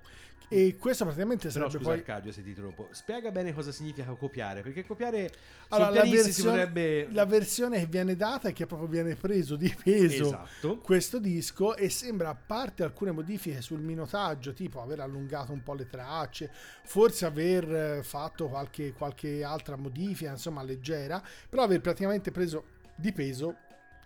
e 0.53 0.77
questo 0.77 1.05
praticamente 1.05 1.49
Però 1.49 1.69
sarebbe 1.69 1.79
scusa 1.79 1.91
poi 1.91 1.99
Arcadio 2.01 2.33
se 2.33 2.43
ti 2.43 2.55
troppo. 2.55 2.89
Spiega 2.91 3.31
bene 3.31 3.55
cosa 3.55 3.71
significa 3.71 4.11
copiare, 4.15 4.63
perché 4.63 4.85
copiare 4.85 5.31
Allora, 5.69 5.91
la 5.91 6.03
versione, 6.03 6.51
potrebbe 6.51 7.09
la 7.13 7.25
versione 7.25 7.79
che 7.79 7.87
viene 7.87 8.17
data 8.17 8.49
è 8.49 8.53
che 8.53 8.67
proprio 8.67 8.89
viene 8.89 9.15
preso 9.15 9.55
di 9.55 9.73
peso 9.81 10.27
Esatto. 10.27 10.79
questo 10.79 11.21
disco 11.21 11.77
e 11.77 11.89
sembra 11.89 12.31
a 12.31 12.35
parte 12.35 12.83
alcune 12.83 13.13
modifiche 13.13 13.61
sul 13.61 13.81
minotaggio 13.81 14.53
tipo 14.53 14.83
aver 14.83 14.99
allungato 14.99 15.53
un 15.53 15.63
po' 15.63 15.75
le 15.75 15.87
tracce 15.87 16.51
forse 16.83 17.27
aver 17.27 17.73
eh, 17.73 18.03
fatto 18.03 18.49
qualche, 18.49 18.93
qualche 18.93 19.45
altra 19.45 19.77
modifica 19.77 20.33
insomma 20.33 20.65
leggera 20.65 21.23
però 21.49 21.63
aver 21.63 21.81
praticamente 21.81 22.33
preso 22.33 22.65
di 22.97 23.13
peso 23.13 23.57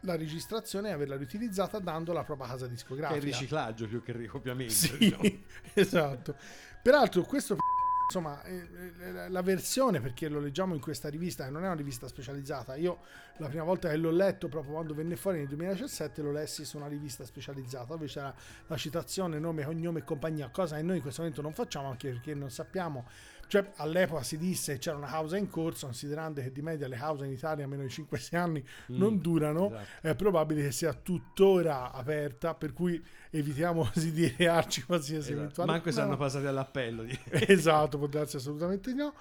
la 0.05 0.17
registrazione 0.17 0.91
e 0.91 0.93
averla 0.93 1.17
riutilizzata 1.17 1.79
dando 1.79 2.13
la 2.13 2.25
propria 2.25 2.49
casa 2.49 2.67
che 2.67 2.73
è 2.73 2.75
discografica 2.75 3.21
riciclaggio 3.21 3.89
più 3.89 4.03
che 4.03 4.13
ricopiamento. 4.13 4.73
sì, 4.73 4.97
diciamo. 4.99 5.23
esatto. 5.75 6.37
Peraltro 6.83 7.23
questo 7.23 7.57
insomma 8.05 8.43
eh, 8.43 8.69
eh, 9.01 9.29
la 9.29 9.43
versione 9.43 10.01
perché 10.01 10.29
lo 10.29 10.39
leggiamo 10.39 10.75
in 10.75 10.81
questa 10.81 11.09
rivista 11.09 11.45
che 11.45 11.51
non 11.51 11.63
è 11.63 11.67
una 11.67 11.75
rivista 11.75 12.07
specializzata 12.07 12.75
io 12.75 13.01
la 13.39 13.49
prima 13.49 13.65
volta 13.65 13.89
che 13.89 13.97
l'ho 13.97 14.11
letto 14.11 14.49
proprio 14.49 14.75
quando 14.75 14.95
venne 14.95 15.17
fuori 15.17 15.39
nel 15.39 15.49
2017 15.49 16.21
lo 16.23 16.31
lessi 16.31 16.65
su 16.65 16.77
una 16.77 16.87
rivista 16.87 17.25
specializzata 17.25 17.87
dove 17.87 18.07
c'era 18.07 18.35
la 18.67 18.77
citazione 18.77 19.39
nome 19.39 19.65
cognome 19.65 20.01
e 20.01 20.05
compagnia 20.05 20.51
cosa 20.51 20.77
che 20.77 20.83
noi 20.83 20.97
in 20.97 21.03
questo 21.03 21.23
momento 21.23 21.43
non 21.43 21.55
facciamo 21.55 21.89
anche 21.89 22.11
perché 22.11 22.35
non 22.35 22.51
sappiamo 22.51 23.07
cioè 23.49 23.71
all'epoca 23.77 24.23
si 24.23 24.37
disse 24.39 24.73
che 24.75 24.79
c'era 24.79 24.97
una 24.97 25.07
causa 25.07 25.37
in 25.37 25.49
corso 25.49 25.87
considerando 25.87 26.41
che 26.41 26.51
di 26.53 26.63
media 26.63 26.89
le 26.89 26.97
cause 26.97 27.25
in 27.27 27.33
Italia 27.33 27.67
meno 27.67 27.83
di 27.83 27.89
5-6 27.89 28.37
anni 28.37 28.65
non 28.89 29.21
durano 29.21 29.67
esatto. 29.67 30.09
è 30.09 30.15
probabile 30.15 30.63
che 30.63 30.73
sia 30.73 30.93
tuttora 30.93 31.93
aperta 31.93 32.55
per 32.55 32.73
cui 32.73 33.03
evitiamo 33.31 33.89
così 33.93 34.11
di 34.15 34.33
rearci 34.37 34.85
qualsiasi 34.85 35.29
Esatto. 35.31 35.39
eventuale 35.41 35.71
Manco 35.71 35.87
no, 35.89 35.93
saranno 35.95 36.11
no. 36.13 36.17
passati 36.19 36.47
all'appello. 36.47 37.05
esatto 37.31 37.99
può 37.99 38.07
darsi 38.07 38.37
assolutamente 38.37 38.91
di 38.93 38.97
no 38.97 39.15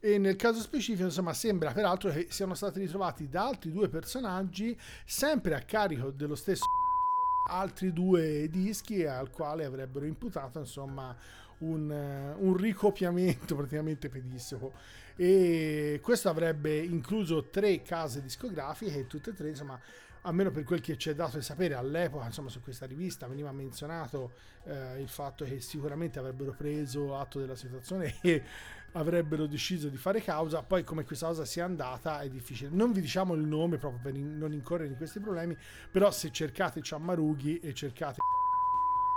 e 0.00 0.16
nel 0.18 0.36
caso 0.36 0.60
specifico 0.60 1.04
insomma 1.04 1.32
sembra 1.32 1.72
peraltro 1.72 2.10
che 2.10 2.28
siano 2.30 2.54
stati 2.54 2.78
ritrovati 2.78 3.28
da 3.28 3.46
altri 3.48 3.72
due 3.72 3.88
personaggi 3.88 4.78
sempre 5.04 5.54
a 5.54 5.60
carico 5.60 6.10
dello 6.10 6.36
stesso 6.36 6.62
altri 7.50 7.92
due 7.92 8.48
dischi 8.48 9.04
al 9.04 9.30
quale 9.30 9.64
avrebbero 9.64 10.04
imputato 10.04 10.58
insomma 10.60 11.16
un, 11.58 11.90
eh, 11.90 12.34
un 12.38 12.56
ricopiamento 12.56 13.54
praticamente 13.56 14.08
pedisseco 14.08 14.72
e 15.16 16.00
questo 16.02 16.28
avrebbe 16.28 16.76
incluso 16.78 17.44
tre 17.44 17.82
case 17.82 18.22
discografiche 18.22 18.98
e 18.98 19.06
tutte 19.06 19.30
e 19.30 19.34
tre 19.34 19.48
insomma 19.48 19.78
almeno 20.22 20.50
per 20.50 20.64
quel 20.64 20.80
che 20.80 20.96
ci 20.96 21.10
è 21.10 21.14
dato 21.14 21.38
di 21.38 21.42
sapere 21.42 21.74
all'epoca 21.74 22.26
insomma 22.26 22.48
su 22.48 22.60
questa 22.60 22.86
rivista 22.86 23.26
veniva 23.26 23.50
menzionato 23.52 24.32
eh, 24.64 25.00
il 25.00 25.08
fatto 25.08 25.44
che 25.44 25.60
sicuramente 25.60 26.18
avrebbero 26.18 26.52
preso 26.52 27.16
atto 27.16 27.38
della 27.40 27.56
situazione 27.56 28.16
e 28.22 28.42
avrebbero 28.92 29.46
deciso 29.46 29.88
di 29.88 29.96
fare 29.96 30.22
causa. 30.22 30.62
Poi 30.62 30.82
come 30.82 31.04
questa 31.04 31.26
cosa 31.26 31.44
sia 31.44 31.64
andata 31.64 32.20
è 32.20 32.28
difficile. 32.28 32.70
Non 32.70 32.92
vi 32.92 33.00
diciamo 33.00 33.34
il 33.34 33.42
nome 33.42 33.76
proprio 33.76 34.00
per 34.02 34.16
in- 34.16 34.38
non 34.38 34.52
incorrere 34.52 34.88
in 34.88 34.96
questi 34.96 35.20
problemi 35.20 35.56
però 35.90 36.10
se 36.10 36.30
cercate 36.30 36.82
Ciammarughi 36.82 37.58
e 37.60 37.74
cercate 37.74 38.16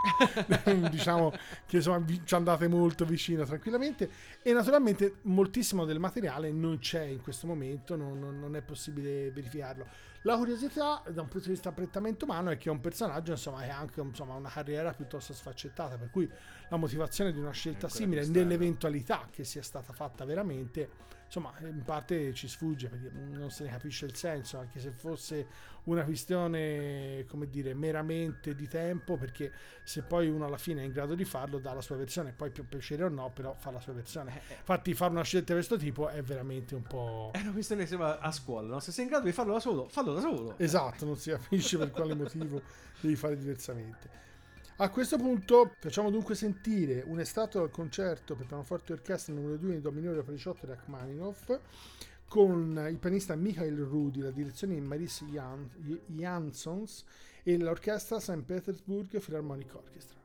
diciamo 0.90 1.32
che 1.66 1.78
insomma 1.78 2.04
ci 2.24 2.36
andate 2.36 2.68
molto 2.68 3.06
vicino 3.06 3.44
tranquillamente. 3.46 4.10
E 4.42 4.54
naturalmente 4.54 5.18
moltissimo 5.24 5.86
del 5.86 6.00
materiale 6.00 6.52
non 6.52 6.80
c'è 6.80 7.04
in 7.04 7.22
questo 7.22 7.48
momento 7.48 7.96
non, 7.96 8.20
non- 8.20 8.56
è 8.56 8.62
possibile 8.62 9.32
verificarlo. 9.32 9.86
La 10.24 10.38
curiosità 10.38 11.02
da 11.08 11.22
un 11.22 11.28
punto 11.28 11.48
di 11.48 11.54
vista 11.54 11.72
prettamente 11.72 12.26
umano 12.26 12.52
è 12.52 12.58
che 12.58 12.70
è 12.70 12.72
un 12.72 12.80
personaggio 12.80 13.32
insomma 13.32 13.64
che 13.64 13.70
ha 13.70 13.78
anche 13.78 14.02
insomma, 14.02 14.36
una 14.36 14.50
carriera 14.50 14.94
piuttosto 14.94 15.34
sfaccettata 15.34 15.98
per 15.98 16.12
cui 16.12 16.30
la 16.70 16.78
motivazione 16.78 17.32
di 17.32 17.40
una 17.40 17.52
scelta 17.52 17.90
simile 17.90 18.26
nell'eventualità 18.28 19.28
che 19.32 19.44
sia 19.44 19.64
stata 19.64 19.94
fatta 19.94 20.24
veramente 20.24 20.90
insomma 21.32 21.54
in 21.62 21.82
parte 21.84 22.34
ci 22.34 22.50
sfugge 22.50 22.90
perché 22.90 23.10
non 23.10 23.50
se 23.52 23.64
ne 23.64 23.70
capisce 23.70 24.06
il 24.06 24.16
senso 24.16 24.58
anche 24.60 24.82
se 24.82 24.92
fosse 24.92 25.48
una 25.84 26.04
questione 26.04 27.24
come 27.28 27.50
dire 27.50 27.74
meramente 27.74 28.54
di 28.54 28.68
tempo 28.68 29.16
perché 29.16 29.52
se 29.84 30.02
poi 30.04 30.28
uno 30.28 30.46
alla 30.46 30.58
fine 30.58 30.82
è 30.82 30.86
in 30.86 30.92
grado 30.92 31.16
di 31.16 31.24
farlo 31.24 31.58
dà 31.58 31.74
la 31.74 31.82
sua 31.82 31.96
versione 31.96 32.34
poi 32.34 32.52
più 32.52 32.68
piacere 32.68 33.06
o 33.06 33.10
no 33.10 33.32
però 33.34 33.56
fa 33.58 33.72
la 33.72 33.80
sua 33.80 33.94
versione 33.94 34.42
infatti 34.60 34.94
fare 34.94 35.12
una 35.12 35.24
scelta 35.24 35.54
di 35.54 35.60
questo 35.60 35.78
tipo 35.78 36.10
è 36.10 36.22
veramente 36.22 36.76
un 36.76 36.84
po' 36.84 37.32
È 37.32 37.40
una 37.40 37.52
questione 37.52 37.84
che 37.84 37.88
sembra 37.88 38.20
a 38.20 38.32
scuola, 38.32 38.68
no? 38.68 38.80
Se 38.80 38.92
sei 38.92 39.06
in 39.06 39.10
grado 39.10 39.26
di 39.26 39.32
farlo 39.32 39.54
da 39.54 39.60
solo, 39.60 39.88
fallo 39.88 40.14
da 40.14 40.20
solo. 40.20 40.58
Esatto, 40.58 41.06
non 41.06 41.16
si 41.16 41.30
capisce 41.30 41.78
per 41.78 41.92
quale 41.92 42.14
motivo 42.14 42.62
devi 43.00 43.16
fare 43.16 43.38
diversamente. 43.38 44.10
A 44.82 44.90
questo 44.90 45.16
punto 45.16 45.76
facciamo 45.78 46.10
dunque 46.10 46.34
sentire 46.34 47.04
un 47.06 47.20
estratto 47.20 47.60
dal 47.60 47.70
concerto 47.70 48.36
per 48.36 48.48
pianoforte 48.48 48.94
orchestra 48.94 49.32
numero 49.32 49.56
2 49.58 49.76
in 49.76 49.80
do 49.80 49.92
minore 49.92 50.18
opera 50.18 50.34
18 50.34 50.66
di 50.66 50.72
Rachmaninoff 50.72 51.60
con 52.28 52.88
il 52.90 52.98
pianista 52.98 53.36
Michael 53.36 53.78
Rudi, 53.78 54.22
la 54.22 54.32
direzione 54.32 54.74
di 54.74 54.82
Maris 54.82 55.24
Jan- 55.26 55.70
Jansons 56.08 57.04
e 57.44 57.60
l'orchestra 57.60 58.20
St. 58.20 58.42
Petersburg 58.42 59.20
Philharmonic 59.20 59.76
Orchestra. 59.76 60.21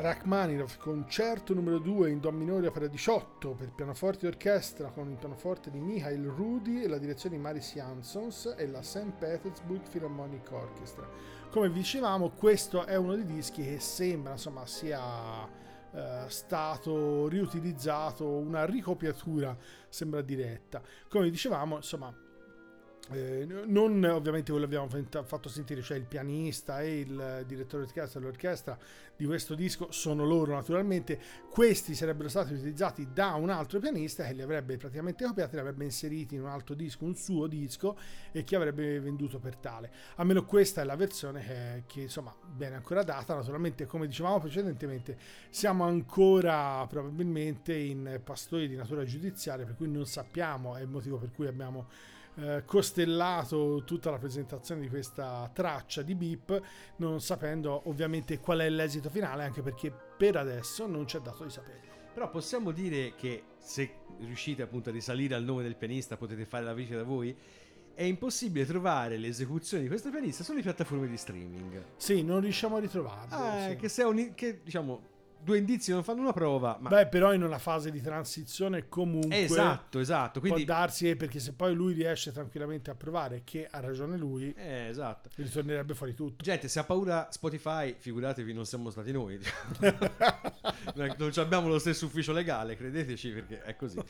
Rachmaninoff, 0.00 0.76
concerto 0.76 1.54
numero 1.54 1.80
2 1.80 2.10
in 2.10 2.20
Do 2.20 2.30
minore 2.30 2.68
opera 2.68 2.86
18 2.86 3.54
per 3.54 3.72
pianoforte 3.72 4.26
e 4.26 4.28
orchestra 4.28 4.90
con 4.90 5.10
il 5.10 5.16
pianoforte 5.16 5.72
di 5.72 5.80
Michael 5.80 6.24
Rudi 6.28 6.84
e 6.84 6.86
la 6.86 6.98
direzione 6.98 7.34
di 7.34 7.42
Maris 7.42 7.72
Jansons 7.74 8.54
e 8.56 8.68
la 8.68 8.80
St. 8.80 9.10
Petersburg 9.18 9.80
Philharmonic 9.90 10.52
Orchestra. 10.52 11.04
Come 11.50 11.68
vi 11.68 11.80
dicevamo, 11.80 12.30
questo 12.30 12.86
è 12.86 12.94
uno 12.94 13.16
dei 13.16 13.26
dischi 13.26 13.64
che 13.64 13.80
sembra 13.80 14.32
insomma 14.34 14.64
sia 14.66 15.44
eh, 15.90 16.24
stato 16.28 17.26
riutilizzato, 17.26 18.24
una 18.24 18.64
ricopiatura 18.66 19.56
sembra 19.88 20.22
diretta. 20.22 20.80
Come 21.08 21.28
dicevamo, 21.28 21.74
insomma, 21.74 22.14
eh, 23.10 23.46
non 23.66 24.04
ovviamente 24.04 24.52
ve 24.52 24.60
l'abbiamo 24.60 24.88
fenta- 24.88 25.22
fatto 25.22 25.48
sentire, 25.48 25.82
cioè 25.82 25.96
il 25.96 26.04
pianista 26.04 26.80
e 26.80 27.00
il 27.00 27.44
direttore 27.46 27.84
d'orchestra 27.84 28.20
dell'orchestra 28.20 28.78
di 29.16 29.26
questo 29.26 29.54
disco 29.54 29.90
sono 29.90 30.24
loro 30.24 30.54
naturalmente. 30.54 31.18
Questi 31.50 31.94
sarebbero 31.94 32.28
stati 32.28 32.52
utilizzati 32.52 33.08
da 33.12 33.34
un 33.34 33.50
altro 33.50 33.80
pianista 33.80 34.24
che 34.24 34.32
li 34.32 34.42
avrebbe 34.42 34.76
praticamente 34.76 35.24
copiati, 35.24 35.54
li 35.54 35.60
avrebbe 35.60 35.84
inseriti 35.84 36.34
in 36.36 36.42
un 36.42 36.48
altro 36.48 36.74
disco, 36.74 37.04
un 37.04 37.16
suo 37.16 37.46
disco 37.46 37.96
e 38.30 38.44
che 38.44 38.54
avrebbe 38.54 39.00
venduto 39.00 39.38
per 39.38 39.56
tale. 39.56 39.90
Almeno 40.16 40.44
questa 40.44 40.82
è 40.82 40.84
la 40.84 40.96
versione 40.96 41.44
che, 41.44 41.82
che, 41.86 42.00
insomma 42.02 42.34
viene 42.54 42.76
ancora 42.76 43.02
data. 43.02 43.34
Naturalmente, 43.34 43.86
come 43.86 44.06
dicevamo 44.06 44.38
precedentemente, 44.38 45.16
siamo 45.50 45.84
ancora 45.84 46.86
probabilmente 46.86 47.74
in 47.74 48.20
pastori 48.22 48.68
di 48.68 48.76
natura 48.76 49.04
giudiziaria, 49.04 49.64
per 49.64 49.76
cui 49.76 49.90
non 49.90 50.06
sappiamo, 50.06 50.76
è 50.76 50.82
il 50.82 50.88
motivo 50.88 51.16
per 51.16 51.32
cui 51.32 51.46
abbiamo 51.46 51.88
eh, 52.38 52.62
costellato 52.64 53.82
tutta 53.84 54.10
la 54.10 54.18
presentazione 54.18 54.82
di 54.82 54.88
questa 54.88 55.50
traccia 55.52 56.02
di 56.02 56.14
beep, 56.14 56.62
non 56.96 57.20
sapendo 57.20 57.88
ovviamente 57.88 58.38
qual 58.38 58.60
è 58.60 58.70
l'esito 58.70 59.10
finale, 59.10 59.42
anche 59.42 59.60
perché 59.60 59.90
per 59.90 60.36
adesso 60.36 60.86
non 60.86 61.04
c'è 61.04 61.18
dato 61.18 61.42
di 61.42 61.50
sapere. 61.50 61.80
Però 62.14 62.30
possiamo 62.30 62.70
dire 62.70 63.14
che 63.16 63.42
se 63.58 63.92
riuscite 64.20 64.62
appunto 64.62 64.90
a 64.90 64.92
risalire 64.92 65.34
al 65.34 65.42
nome 65.42 65.62
del 65.62 65.76
pianista 65.76 66.16
potete 66.16 66.44
fare 66.44 66.64
la 66.64 66.74
verifica 66.74 66.98
da 66.98 67.04
voi. 67.04 67.36
È 67.94 68.04
impossibile 68.04 68.64
trovare 68.64 69.16
le 69.16 69.26
esecuzioni 69.26 69.82
di 69.82 69.88
questo 69.88 70.10
pianista 70.10 70.44
sulle 70.44 70.62
piattaforme 70.62 71.08
di 71.08 71.16
streaming. 71.16 71.84
Sì, 71.96 72.22
non 72.22 72.40
riusciamo 72.40 72.76
a 72.76 72.78
ritrovarlo. 72.78 73.34
Ah, 73.34 73.70
sì. 73.70 73.76
che 73.76 73.88
se 73.88 74.02
è 74.02 74.04
un, 74.04 74.34
che 74.34 74.60
diciamo 74.62 75.16
due 75.42 75.58
indizi 75.58 75.92
non 75.92 76.02
fanno 76.02 76.20
una 76.20 76.32
prova, 76.32 76.76
ma 76.80 76.88
Beh, 76.88 77.06
però 77.06 77.32
in 77.32 77.42
una 77.42 77.58
fase 77.58 77.90
di 77.90 78.00
transizione 78.00 78.88
comunque 78.88 79.42
esatto, 79.42 79.98
esatto, 79.98 80.40
quindi 80.40 80.64
può 80.64 80.74
darsi, 80.74 81.08
eh, 81.08 81.16
perché 81.16 81.40
se 81.40 81.52
poi 81.52 81.74
lui 81.74 81.92
riesce 81.92 82.32
tranquillamente 82.32 82.90
a 82.90 82.94
provare 82.94 83.42
che 83.44 83.66
ha 83.70 83.80
ragione 83.80 84.16
lui, 84.16 84.52
eh, 84.56 84.88
esatto. 84.88 85.30
ritornerebbe 85.34 85.94
fuori 85.94 86.14
tutto. 86.14 86.42
Gente, 86.42 86.68
se 86.68 86.78
ha 86.78 86.84
paura 86.84 87.28
Spotify, 87.30 87.94
figuratevi, 87.98 88.52
non 88.52 88.66
siamo 88.66 88.90
stati 88.90 89.12
noi. 89.12 89.38
non 90.94 91.32
abbiamo 91.36 91.68
lo 91.68 91.78
stesso 91.78 92.06
ufficio 92.06 92.32
legale, 92.32 92.76
credeteci, 92.76 93.30
perché 93.30 93.62
è 93.62 93.76
così. 93.76 94.00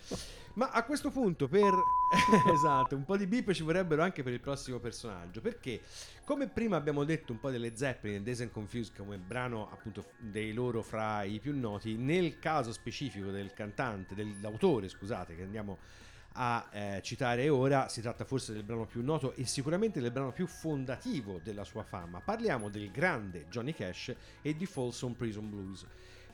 Ma 0.54 0.70
a 0.70 0.84
questo 0.84 1.10
punto, 1.10 1.46
per 1.46 1.72
esatto, 2.52 2.96
un 2.96 3.04
po' 3.04 3.16
di 3.16 3.26
bip 3.26 3.52
ci 3.52 3.62
vorrebbero 3.62 4.02
anche 4.02 4.22
per 4.22 4.32
il 4.32 4.40
prossimo 4.40 4.78
personaggio. 4.78 5.40
Perché, 5.40 5.80
come 6.28 6.46
prima 6.46 6.76
abbiamo 6.76 7.04
detto, 7.04 7.32
un 7.32 7.40
po' 7.40 7.48
delle 7.48 7.74
Zeppelin 7.74 8.16
e 8.16 8.22
Days 8.22 8.42
and 8.42 8.50
Confused 8.50 8.94
come 8.94 9.16
brano 9.16 9.70
appunto 9.72 10.10
dei 10.18 10.52
loro 10.52 10.82
fra 10.82 11.22
i 11.22 11.40
più 11.40 11.58
noti, 11.58 11.96
nel 11.96 12.38
caso 12.38 12.70
specifico 12.70 13.30
del 13.30 13.54
cantante, 13.54 14.14
dell'autore, 14.14 14.90
scusate, 14.90 15.34
che 15.34 15.42
andiamo 15.42 15.78
a 16.32 16.68
eh, 16.70 17.00
citare 17.02 17.48
ora, 17.48 17.88
si 17.88 18.02
tratta 18.02 18.26
forse 18.26 18.52
del 18.52 18.62
brano 18.62 18.84
più 18.84 19.02
noto 19.02 19.32
e 19.32 19.46
sicuramente 19.46 20.02
del 20.02 20.10
brano 20.10 20.30
più 20.30 20.46
fondativo 20.46 21.40
della 21.42 21.64
sua 21.64 21.82
fama. 21.82 22.20
Parliamo 22.20 22.68
del 22.68 22.90
grande 22.90 23.46
Johnny 23.48 23.72
Cash 23.72 24.14
e 24.42 24.54
di 24.54 24.66
Folsom 24.66 25.14
Prison 25.14 25.48
Blues. 25.48 25.86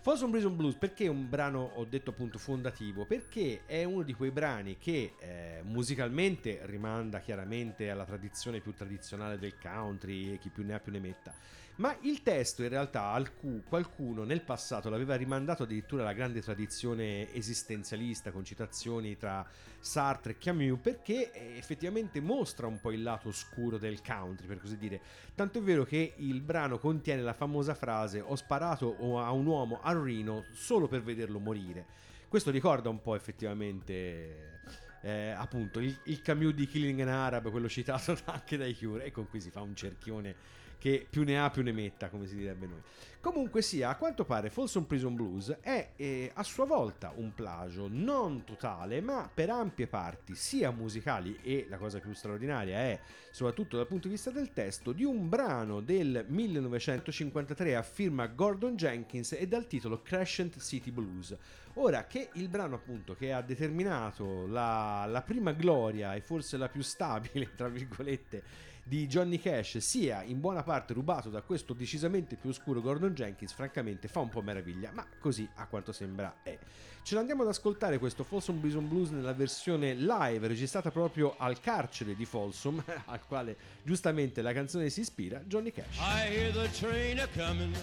Folsom 0.04 0.30
Prison 0.30 0.54
Blues 0.54 0.74
perché 0.74 1.06
è 1.06 1.08
un 1.08 1.30
brano, 1.30 1.70
ho 1.76 1.84
detto 1.86 2.10
appunto, 2.10 2.36
fondativo? 2.36 3.06
Perché 3.06 3.62
è 3.64 3.84
uno 3.84 4.02
di 4.02 4.12
quei 4.12 4.30
brani 4.30 4.76
che 4.76 5.14
eh, 5.18 5.62
musicalmente 5.62 6.60
rimanda 6.64 7.20
chiaramente 7.20 7.88
alla 7.88 8.04
tradizione 8.04 8.60
più 8.60 8.74
tradizionale 8.74 9.38
del 9.38 9.54
country 9.58 10.34
e 10.34 10.38
chi 10.38 10.50
più 10.50 10.62
ne 10.62 10.74
ha 10.74 10.78
più 10.78 10.92
ne 10.92 10.98
metta. 11.00 11.32
Ma 11.76 11.96
il 12.02 12.22
testo 12.22 12.62
in 12.62 12.68
realtà 12.68 13.06
alcu- 13.06 13.64
qualcuno 13.64 14.22
nel 14.22 14.42
passato 14.42 14.88
l'aveva 14.88 15.16
rimandato 15.16 15.64
addirittura 15.64 16.02
alla 16.02 16.12
grande 16.12 16.40
tradizione 16.40 17.32
esistenzialista 17.34 18.30
con 18.30 18.44
citazioni 18.44 19.16
tra 19.16 19.44
Sartre 19.80 20.32
e 20.32 20.38
Camus 20.38 20.78
perché 20.80 21.32
eh, 21.32 21.56
effettivamente 21.56 22.20
mostra 22.20 22.68
un 22.68 22.80
po' 22.80 22.92
il 22.92 23.02
lato 23.02 23.28
oscuro 23.28 23.76
del 23.76 24.02
country 24.02 24.46
per 24.46 24.60
così 24.60 24.76
dire. 24.78 25.00
Tanto 25.34 25.58
è 25.58 25.62
vero 25.62 25.82
che 25.84 26.14
il 26.18 26.40
brano 26.42 26.78
contiene 26.78 27.22
la 27.22 27.32
famosa 27.32 27.74
frase 27.74 28.20
ho 28.20 28.36
sparato 28.36 28.96
a 29.18 29.32
un 29.32 29.46
uomo 29.46 29.80
al 29.82 29.98
Rino 29.98 30.44
solo 30.52 30.86
per 30.86 31.02
vederlo 31.02 31.40
morire. 31.40 31.86
Questo 32.28 32.52
ricorda 32.52 32.88
un 32.88 33.00
po' 33.00 33.16
effettivamente 33.16 34.60
eh, 35.02 35.30
appunto 35.30 35.80
il, 35.80 35.98
il 36.04 36.22
Camus 36.22 36.54
di 36.54 36.68
Killing 36.68 37.00
an 37.00 37.08
Arab, 37.08 37.50
quello 37.50 37.68
citato 37.68 38.16
anche 38.26 38.56
dai 38.56 38.76
Cure, 38.76 39.06
e 39.06 39.10
con 39.10 39.28
cui 39.28 39.40
si 39.40 39.50
fa 39.50 39.60
un 39.60 39.74
cerchione 39.74 40.62
che 40.84 41.06
più 41.08 41.24
ne 41.24 41.40
ha 41.40 41.48
più 41.48 41.62
ne 41.62 41.72
metta, 41.72 42.10
come 42.10 42.26
si 42.26 42.36
direbbe 42.36 42.66
noi. 42.66 42.82
Comunque 43.18 43.62
sia, 43.62 43.88
a 43.88 43.96
quanto 43.96 44.26
pare 44.26 44.50
Folsom 44.50 44.84
Prison 44.84 45.14
Blues 45.14 45.56
è 45.62 45.92
eh, 45.96 46.30
a 46.34 46.42
sua 46.42 46.66
volta 46.66 47.10
un 47.16 47.32
plagio 47.32 47.88
non 47.90 48.44
totale, 48.44 49.00
ma 49.00 49.30
per 49.32 49.48
ampie 49.48 49.86
parti, 49.86 50.34
sia 50.34 50.70
musicali 50.70 51.38
e 51.40 51.64
la 51.70 51.78
cosa 51.78 52.00
più 52.00 52.12
straordinaria 52.12 52.76
è, 52.80 53.00
soprattutto 53.30 53.78
dal 53.78 53.86
punto 53.86 54.08
di 54.08 54.12
vista 54.12 54.30
del 54.30 54.52
testo, 54.52 54.92
di 54.92 55.04
un 55.04 55.26
brano 55.30 55.80
del 55.80 56.26
1953 56.28 57.76
a 57.76 57.82
firma 57.82 58.26
Gordon 58.26 58.76
Jenkins 58.76 59.32
e 59.32 59.48
dal 59.48 59.66
titolo 59.66 60.02
Crescent 60.02 60.60
City 60.60 60.90
Blues. 60.90 61.34
Ora 61.76 62.04
che 62.04 62.28
il 62.34 62.50
brano 62.50 62.74
appunto 62.74 63.14
che 63.14 63.32
ha 63.32 63.40
determinato 63.40 64.46
la, 64.46 65.06
la 65.08 65.22
prima 65.22 65.52
gloria 65.52 66.14
e 66.14 66.20
forse 66.20 66.58
la 66.58 66.68
più 66.68 66.82
stabile, 66.82 67.54
tra 67.56 67.68
virgolette, 67.68 68.72
di 68.84 69.06
Johnny 69.06 69.38
Cash 69.38 69.78
sia 69.78 70.22
in 70.22 70.40
buona 70.40 70.62
parte 70.62 70.92
rubato 70.92 71.30
da 71.30 71.40
questo 71.40 71.72
decisamente 71.72 72.36
più 72.36 72.50
oscuro 72.50 72.82
Gordon 72.82 73.14
Jenkins, 73.14 73.52
francamente 73.52 74.08
fa 74.08 74.20
un 74.20 74.28
po' 74.28 74.42
meraviglia, 74.42 74.90
ma 74.92 75.06
così 75.18 75.48
a 75.54 75.66
quanto 75.66 75.90
sembra 75.90 76.36
è. 76.42 76.58
Ce 77.02 77.14
l'andiamo 77.14 77.42
ad 77.42 77.48
ascoltare 77.48 77.98
questo 77.98 78.24
Folsom 78.24 78.60
Bison 78.60 78.88
Blues 78.88 79.10
nella 79.10 79.34
versione 79.34 79.92
live 79.92 80.46
registrata 80.46 80.90
proprio 80.90 81.34
al 81.36 81.60
carcere 81.60 82.14
di 82.14 82.24
Folsom, 82.24 82.82
al 83.04 83.20
quale 83.26 83.56
giustamente 83.82 84.40
la 84.40 84.54
canzone 84.54 84.88
si 84.88 85.00
ispira, 85.00 85.42
Johnny 85.44 85.70
Cash. 85.70 85.98
I 85.98 86.30
hear 86.30 86.52
the 86.52 86.70
train 86.70 87.18
a 87.20 87.28
comin', 87.36 87.74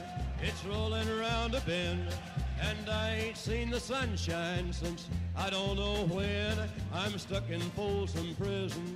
it's 0.41 0.63
rolling 0.65 1.07
around 1.07 1.53
a 1.53 1.61
bend, 1.65 2.07
and 2.61 2.89
I 2.89 3.27
ain't 3.27 3.37
seen 3.37 3.69
the 3.69 3.79
sunshine 3.79 4.73
since 4.73 5.07
I 5.35 5.51
don't 5.51 5.75
know 5.75 6.03
when. 6.07 6.57
I'm 6.91 7.15
stuck 7.19 7.47
in 7.51 7.61
Folsom 7.75 8.35
Prison, 8.39 8.95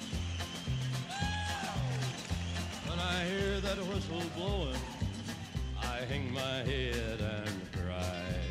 I 3.01 3.23
hear 3.25 3.59
that 3.61 3.77
whistle 3.77 4.21
blowing, 4.35 4.75
I 5.81 6.05
hang 6.05 6.31
my 6.31 6.57
head 6.69 7.19
and 7.19 7.71
cry. 7.73 8.50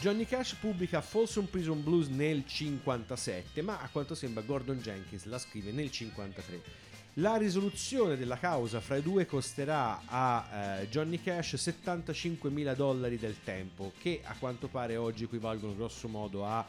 Johnny 0.00 0.26
Cash 0.26 0.56
pubblica 0.56 1.00
Folsom 1.00 1.46
Prison 1.46 1.82
Blues 1.82 2.08
nel 2.08 2.44
57, 2.46 3.62
ma 3.62 3.80
a 3.80 3.88
quanto 3.90 4.14
sembra 4.14 4.42
Gordon 4.42 4.78
Jenkins 4.78 5.24
la 5.24 5.38
scrive 5.38 5.72
nel 5.72 5.90
53. 5.90 6.60
La 7.14 7.36
risoluzione 7.36 8.16
della 8.16 8.36
causa 8.38 8.80
fra 8.80 8.96
i 8.96 9.02
due 9.02 9.24
costerà 9.24 10.02
a 10.04 10.80
eh, 10.80 10.88
Johnny 10.90 11.20
Cash 11.20 11.56
75 11.56 12.50
mila 12.50 12.74
dollari 12.74 13.18
del 13.18 13.36
tempo, 13.42 13.92
che 13.98 14.20
a 14.22 14.36
quanto 14.38 14.68
pare 14.68 14.96
oggi 14.96 15.24
equivalgono 15.24 15.74
grosso 15.74 16.08
modo 16.08 16.44
a 16.44 16.64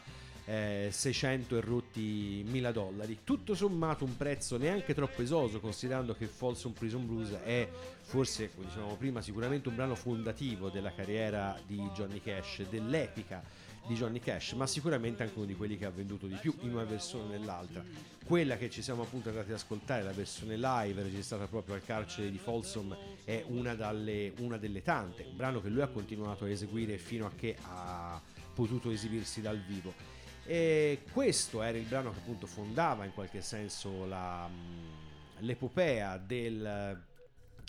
eh, 0.48 0.88
600 0.92 1.58
e 1.58 1.62
rotti 1.62 2.44
mila 2.48 2.72
dollari. 2.72 3.20
Tutto 3.24 3.54
sommato 3.54 4.06
un 4.06 4.16
prezzo 4.16 4.58
neanche 4.58 4.94
troppo 4.94 5.22
esoso, 5.22 5.60
considerando 5.60 6.16
che 6.16 6.26
Folsom 6.26 6.72
Prison 6.72 7.06
Blues 7.06 7.32
è 7.44 7.68
forse, 8.02 8.54
come 8.54 8.68
dicevamo 8.68 8.96
prima, 8.96 9.22
sicuramente 9.22 9.68
un 9.68 9.76
brano 9.76 9.96
fondativo 9.96 10.70
della 10.70 10.94
carriera 10.94 11.60
di 11.66 11.78
Johnny 11.94 12.22
Cash, 12.22 12.64
dell'epica 12.70 13.44
di 13.86 13.96
Johnny 13.96 14.20
Cash, 14.20 14.54
ma 14.54 14.66
sicuramente 14.68 15.24
anche 15.24 15.38
uno 15.38 15.46
di 15.46 15.56
quelli 15.56 15.78
che 15.78 15.86
ha 15.86 15.90
venduto 15.90 16.28
di 16.28 16.36
più 16.36 16.54
in 16.62 16.74
una 16.74 16.86
versione 16.86 17.26
o 17.26 17.28
nell'altra. 17.38 17.84
Quella 18.26 18.58
che 18.58 18.70
ci 18.70 18.82
siamo 18.82 19.04
appunto 19.04 19.30
andati 19.30 19.50
ad 19.50 19.56
ascoltare, 19.56 20.04
la 20.04 20.12
versione 20.12 20.58
live 20.58 21.04
registrata 21.04 21.48
proprio 21.48 21.76
al 21.76 21.84
carcere 21.84 22.30
di 22.32 22.38
Folsom, 22.38 22.96
è 23.26 23.44
una, 23.48 23.76
dalle- 23.76 24.34
una 24.40 24.58
delle 24.58 24.82
tante, 24.82 25.26
un 25.30 25.36
brano 25.36 25.62
che 25.62 25.70
lui 25.70 25.82
ha 25.82 25.88
continuato 25.88 26.46
a 26.46 26.50
eseguire 26.50 26.98
fino 26.98 27.26
a 27.26 27.32
che 27.36 27.56
ha 27.62 28.22
potuto 28.54 28.90
esibirsi 28.92 29.42
dal 29.42 29.60
vivo. 29.60 30.17
E 30.50 31.02
questo 31.12 31.62
era 31.62 31.78
il 31.78 31.84
brano 31.84 32.14
che 32.14 32.20
appunto 32.20 32.48
fondava 32.48 33.04
in 33.04 33.14
qualche 33.14 33.42
senso 33.42 34.06
la, 34.06 34.48
mh, 34.48 35.46
l'epopea 35.46 36.18
del 36.18 37.04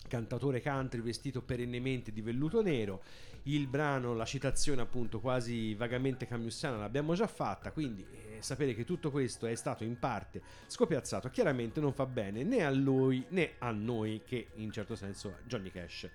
cantatore 0.07 0.61
country 0.61 1.01
vestito 1.01 1.41
perennemente 1.41 2.13
di 2.13 2.21
velluto 2.21 2.61
nero. 2.61 3.03
Il 3.43 3.67
brano, 3.67 4.13
la 4.13 4.23
citazione 4.23 4.81
appunto 4.81 5.19
quasi 5.19 5.73
vagamente 5.73 6.25
camussiana 6.25 6.77
l'abbiamo 6.77 7.15
già 7.15 7.27
fatta, 7.27 7.73
quindi 7.73 8.05
eh, 8.11 8.37
sapere 8.41 8.73
che 8.73 8.85
tutto 8.85 9.11
questo 9.11 9.45
è 9.45 9.55
stato 9.55 9.83
in 9.83 9.99
parte 9.99 10.41
scopiazzato 10.67 11.29
chiaramente 11.29 11.81
non 11.81 11.93
fa 11.93 12.05
bene 12.05 12.43
né 12.43 12.63
a 12.63 12.69
lui 12.69 13.25
né 13.29 13.55
a 13.59 13.71
noi 13.71 14.21
che 14.25 14.47
in 14.55 14.71
certo 14.71 14.95
senso 14.95 15.37
Johnny 15.45 15.69
Cash 15.69 16.09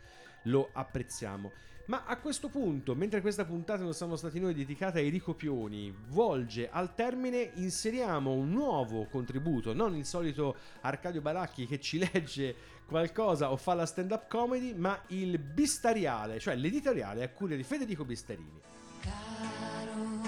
lo 0.45 0.71
apprezziamo. 0.73 1.53
Ma 1.87 2.05
a 2.07 2.17
questo 2.17 2.49
punto, 2.49 2.95
mentre 2.95 3.21
questa 3.21 3.45
puntata 3.45 3.83
non 3.83 3.93
siamo 3.93 4.17
stati 4.17 4.41
noi 4.41 4.55
dedicata 4.55 4.99
ai 4.99 5.11
ricopioni, 5.11 5.95
volge 6.09 6.71
al 6.71 6.95
termine, 6.95 7.51
inseriamo 7.57 8.33
un 8.33 8.51
nuovo 8.51 9.05
contributo, 9.05 9.75
non 9.75 9.95
il 9.95 10.07
solito 10.07 10.57
Arcadio 10.81 11.21
Baracchi 11.21 11.67
che 11.67 11.81
ci 11.81 11.99
legge 12.11 12.57
qualcosa 12.87 13.53
o 13.53 13.59
fa 13.59 13.75
la 13.75 13.85
stand-up 13.85 14.29
comedy, 14.29 14.73
ma 14.73 14.99
il 15.09 15.39
bistariale, 15.39 16.39
cioè 16.39 16.57
l'editoriale 16.57 17.23
a 17.23 17.29
cura 17.29 17.55
di 17.55 17.63
Federico 17.63 18.07
Bistarini. 18.07 18.63
Caro, 19.01 20.23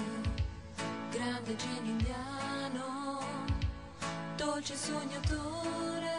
grande 1.09 1.55
genio 1.55 1.91
indiano, 1.91 3.19
dolce 4.35 4.75
sognatore, 4.75 6.11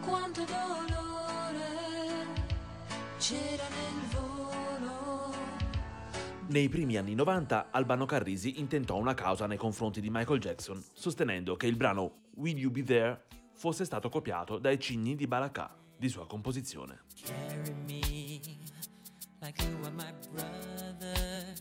quanto 0.00 0.44
dolore 0.44 1.07
c'era 3.18 3.64
nel 3.68 4.06
volo. 4.12 5.34
Nei 6.46 6.68
primi 6.68 6.96
anni 6.96 7.14
90 7.14 7.68
Albano 7.70 8.06
Carrisi 8.06 8.60
intentò 8.60 8.96
una 8.96 9.14
causa 9.14 9.46
nei 9.46 9.56
confronti 9.58 10.00
di 10.00 10.08
Michael 10.08 10.38
Jackson, 10.38 10.82
sostenendo 10.94 11.56
che 11.56 11.66
il 11.66 11.76
brano 11.76 12.28
Will 12.36 12.56
You 12.56 12.70
Be 12.70 12.84
There 12.84 13.24
fosse 13.52 13.84
stato 13.84 14.08
copiato 14.08 14.58
dai 14.58 14.78
cigni 14.78 15.16
di 15.16 15.26
Balakà, 15.26 15.76
di 15.96 16.08
sua 16.08 16.26
composizione. 16.26 17.00
Carry 17.22 17.74
me 17.86 18.40
like 19.40 19.62
you 19.64 19.76
are 19.82 19.90
my 19.90 20.14
brother. 20.30 21.54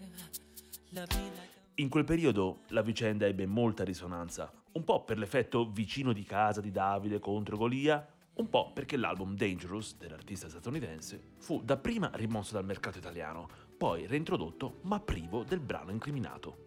Love 0.91 1.07
me 1.15 1.31
like 1.31 1.55
In 1.75 1.89
quel 1.89 2.05
periodo 2.05 2.61
la 2.67 2.81
vicenda 2.81 3.25
ebbe 3.25 3.47
molta 3.47 3.83
risonanza, 3.83 4.51
un 4.73 4.83
po' 4.83 5.03
per 5.03 5.17
l'effetto 5.17 5.69
vicino 5.69 6.13
di 6.13 6.23
casa 6.23 6.61
di 6.61 6.71
Davide 6.71 7.19
contro 7.19 7.57
Golia, 7.57 8.07
un 8.37 8.49
po' 8.49 8.71
perché 8.71 8.97
l'album 8.97 9.35
Dangerous 9.35 9.95
dell'artista 9.97 10.49
statunitense 10.49 11.21
fu 11.37 11.61
dapprima 11.63 12.11
rimosso 12.13 12.53
dal 12.53 12.65
mercato 12.65 12.97
italiano, 12.97 13.49
poi 13.77 14.05
reintrodotto 14.05 14.79
ma 14.83 14.99
privo 14.99 15.43
del 15.43 15.59
brano 15.59 15.91
incriminato. 15.91 16.65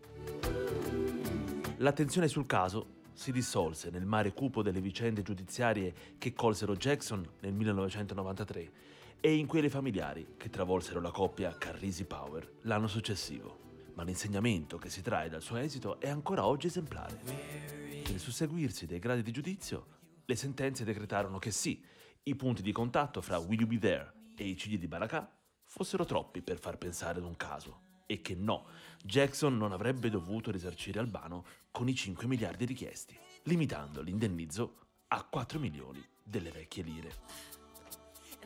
L'attenzione 1.78 2.28
sul 2.28 2.46
caso 2.46 2.98
si 3.12 3.32
dissolse 3.32 3.90
nel 3.90 4.04
mare 4.04 4.32
cupo 4.32 4.62
delle 4.62 4.80
vicende 4.80 5.22
giudiziarie 5.22 5.94
che 6.18 6.32
colsero 6.32 6.74
Jackson 6.76 7.26
nel 7.40 7.52
1993 7.52 8.72
e 9.20 9.34
in 9.34 9.46
quelle 9.46 9.68
familiari 9.68 10.34
che 10.36 10.50
travolsero 10.50 11.00
la 11.00 11.10
coppia 11.10 11.56
Carrisi 11.56 12.04
Power 12.04 12.50
l'anno 12.62 12.88
successivo. 12.88 13.58
Ma 13.94 14.02
l'insegnamento 14.02 14.78
che 14.78 14.88
si 14.88 15.02
trae 15.02 15.28
dal 15.28 15.42
suo 15.42 15.56
esito 15.56 16.00
è 16.00 16.08
ancora 16.08 16.46
oggi 16.46 16.68
esemplare. 16.68 17.20
Nel 17.24 18.18
susseguirsi 18.18 18.86
dei 18.86 18.98
gradi 18.98 19.22
di 19.22 19.30
giudizio, 19.30 19.98
le 20.30 20.36
sentenze 20.36 20.84
decretarono 20.84 21.40
che 21.40 21.50
sì, 21.50 21.84
i 22.22 22.36
punti 22.36 22.62
di 22.62 22.70
contatto 22.70 23.20
fra 23.20 23.38
Will 23.38 23.58
You 23.58 23.68
Be 23.68 23.78
There 23.80 24.12
e 24.36 24.44
i 24.44 24.56
cigli 24.56 24.78
di 24.78 24.86
Baracà 24.86 25.28
fossero 25.64 26.04
troppi 26.04 26.40
per 26.40 26.56
far 26.56 26.78
pensare 26.78 27.18
ad 27.18 27.24
un 27.24 27.36
caso 27.36 27.80
e 28.06 28.20
che 28.20 28.36
no, 28.36 28.66
Jackson 29.02 29.56
non 29.56 29.72
avrebbe 29.72 30.08
dovuto 30.08 30.52
risarcire 30.52 31.00
Albano 31.00 31.44
con 31.72 31.88
i 31.88 31.96
5 31.96 32.28
miliardi 32.28 32.64
richiesti, 32.64 33.18
limitando 33.44 34.02
l'indennizzo 34.02 34.76
a 35.08 35.24
4 35.24 35.58
milioni 35.58 36.00
delle 36.22 36.52
vecchie 36.52 36.84
lire. 36.84 37.12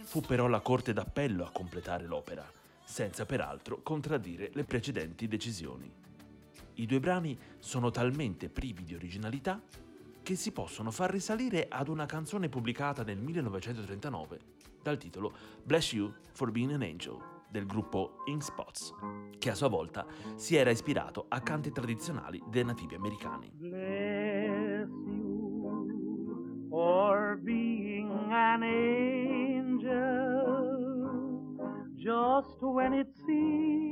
Fu 0.05 0.23
però 0.23 0.47
la 0.47 0.61
Corte 0.61 0.95
d'Appello 0.95 1.45
a 1.45 1.51
completare 1.51 2.07
l'opera, 2.07 2.51
senza 2.83 3.27
peraltro 3.27 3.83
contraddire 3.83 4.51
le 4.55 4.65
precedenti 4.65 5.29
decisioni. 5.29 5.93
I 6.77 6.87
due 6.87 7.01
brani 7.01 7.39
sono 7.59 7.91
talmente 7.91 8.49
privi 8.49 8.85
di 8.85 8.95
originalità 8.95 9.63
che 10.25 10.35
si 10.37 10.53
possono 10.53 10.91
far 10.91 11.11
risalire 11.11 11.67
ad 11.69 11.87
una 11.89 12.07
canzone 12.07 12.49
pubblicata 12.49 13.05
nel 13.05 13.19
1939 13.19 14.39
dal 14.83 14.97
titolo 14.97 15.33
Bless 15.63 15.93
You 15.93 16.13
for 16.33 16.51
Being 16.51 16.73
an 16.73 16.81
Angel 16.81 17.19
del 17.51 17.67
gruppo 17.67 18.17
Ink 18.25 18.43
Spots, 18.43 18.95
che 19.39 19.51
a 19.51 19.55
sua 19.55 19.69
volta 19.69 20.07
si 20.35 20.57
era 20.57 20.71
ispirato 20.71 21.27
a 21.29 21.41
canti 21.41 21.71
tradizionali 21.71 22.43
dei 22.49 22.65
nativi 22.65 22.95
americani. 22.95 23.53
Bless 23.53 24.89
you 24.89 26.69
for 26.71 27.39
being 27.41 28.11
an 28.33 28.63
angel. 28.63 30.33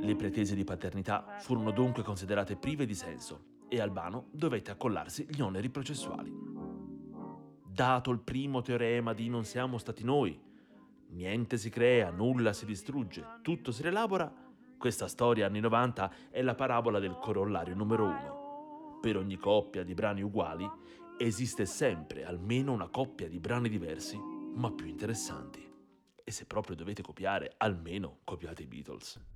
Le 0.01 0.16
pretese 0.16 0.55
di 0.55 0.64
paternità 0.64 1.37
furono 1.41 1.70
dunque 1.70 2.03
considerate 2.03 2.57
prive 2.57 2.85
di 2.85 2.95
senso 2.95 3.61
e 3.72 3.80
Albano 3.80 4.26
dovette 4.32 4.70
accollarsi 4.70 5.26
gli 5.30 5.40
oneri 5.40 5.70
processuali. 5.70 6.30
Dato 7.66 8.10
il 8.10 8.20
primo 8.20 8.60
teorema 8.60 9.14
di 9.14 9.30
non 9.30 9.46
siamo 9.46 9.78
stati 9.78 10.04
noi, 10.04 10.38
niente 11.12 11.56
si 11.56 11.70
crea, 11.70 12.10
nulla 12.10 12.52
si 12.52 12.66
distrugge, 12.66 13.38
tutto 13.40 13.72
si 13.72 13.80
rielabora, 13.80 14.30
questa 14.76 15.08
storia 15.08 15.46
anni 15.46 15.60
90 15.60 16.12
è 16.28 16.42
la 16.42 16.54
parabola 16.54 16.98
del 16.98 17.16
corollario 17.18 17.74
numero 17.74 18.04
uno. 18.04 18.98
Per 19.00 19.16
ogni 19.16 19.38
coppia 19.38 19.84
di 19.84 19.94
brani 19.94 20.20
uguali 20.20 20.70
esiste 21.16 21.64
sempre 21.64 22.26
almeno 22.26 22.72
una 22.72 22.88
coppia 22.88 23.26
di 23.26 23.40
brani 23.40 23.70
diversi, 23.70 24.18
ma 24.18 24.70
più 24.70 24.84
interessanti. 24.84 25.66
E 26.22 26.30
se 26.30 26.44
proprio 26.44 26.76
dovete 26.76 27.00
copiare, 27.00 27.54
almeno 27.56 28.18
copiate 28.24 28.64
i 28.64 28.66
Beatles. 28.66 29.32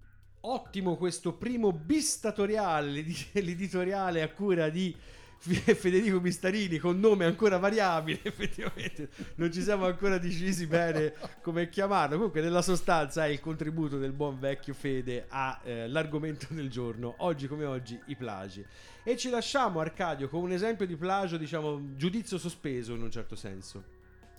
Ottimo 0.48 0.94
questo 0.96 1.32
primo 1.32 1.72
bistatoriale, 1.72 2.88
l'edi- 2.88 3.30
l'editoriale 3.42 4.22
a 4.22 4.28
cura 4.28 4.68
di 4.68 4.94
Federico 5.38 6.20
Bistarini 6.20 6.78
con 6.78 7.00
nome 7.00 7.24
ancora 7.24 7.58
variabile, 7.58 8.20
effettivamente 8.22 9.08
non 9.36 9.52
ci 9.52 9.60
siamo 9.60 9.86
ancora 9.86 10.18
decisi 10.18 10.68
bene 10.68 11.14
come 11.42 11.68
chiamarlo. 11.68 12.14
Comunque, 12.14 12.42
nella 12.42 12.62
sostanza 12.62 13.26
è 13.26 13.28
il 13.28 13.40
contributo 13.40 13.98
del 13.98 14.12
buon 14.12 14.38
vecchio 14.38 14.72
Fede 14.72 15.26
all'argomento 15.28 16.46
del 16.50 16.70
giorno, 16.70 17.16
oggi 17.18 17.48
come 17.48 17.64
oggi, 17.64 18.00
i 18.06 18.14
plagi. 18.14 18.64
E 19.02 19.16
ci 19.16 19.30
lasciamo, 19.30 19.80
Arcadio, 19.80 20.28
con 20.28 20.42
un 20.42 20.52
esempio 20.52 20.86
di 20.86 20.94
plagio, 20.94 21.38
diciamo, 21.38 21.96
giudizio 21.96 22.38
sospeso 22.38 22.94
in 22.94 23.02
un 23.02 23.10
certo 23.10 23.34
senso. 23.34 23.82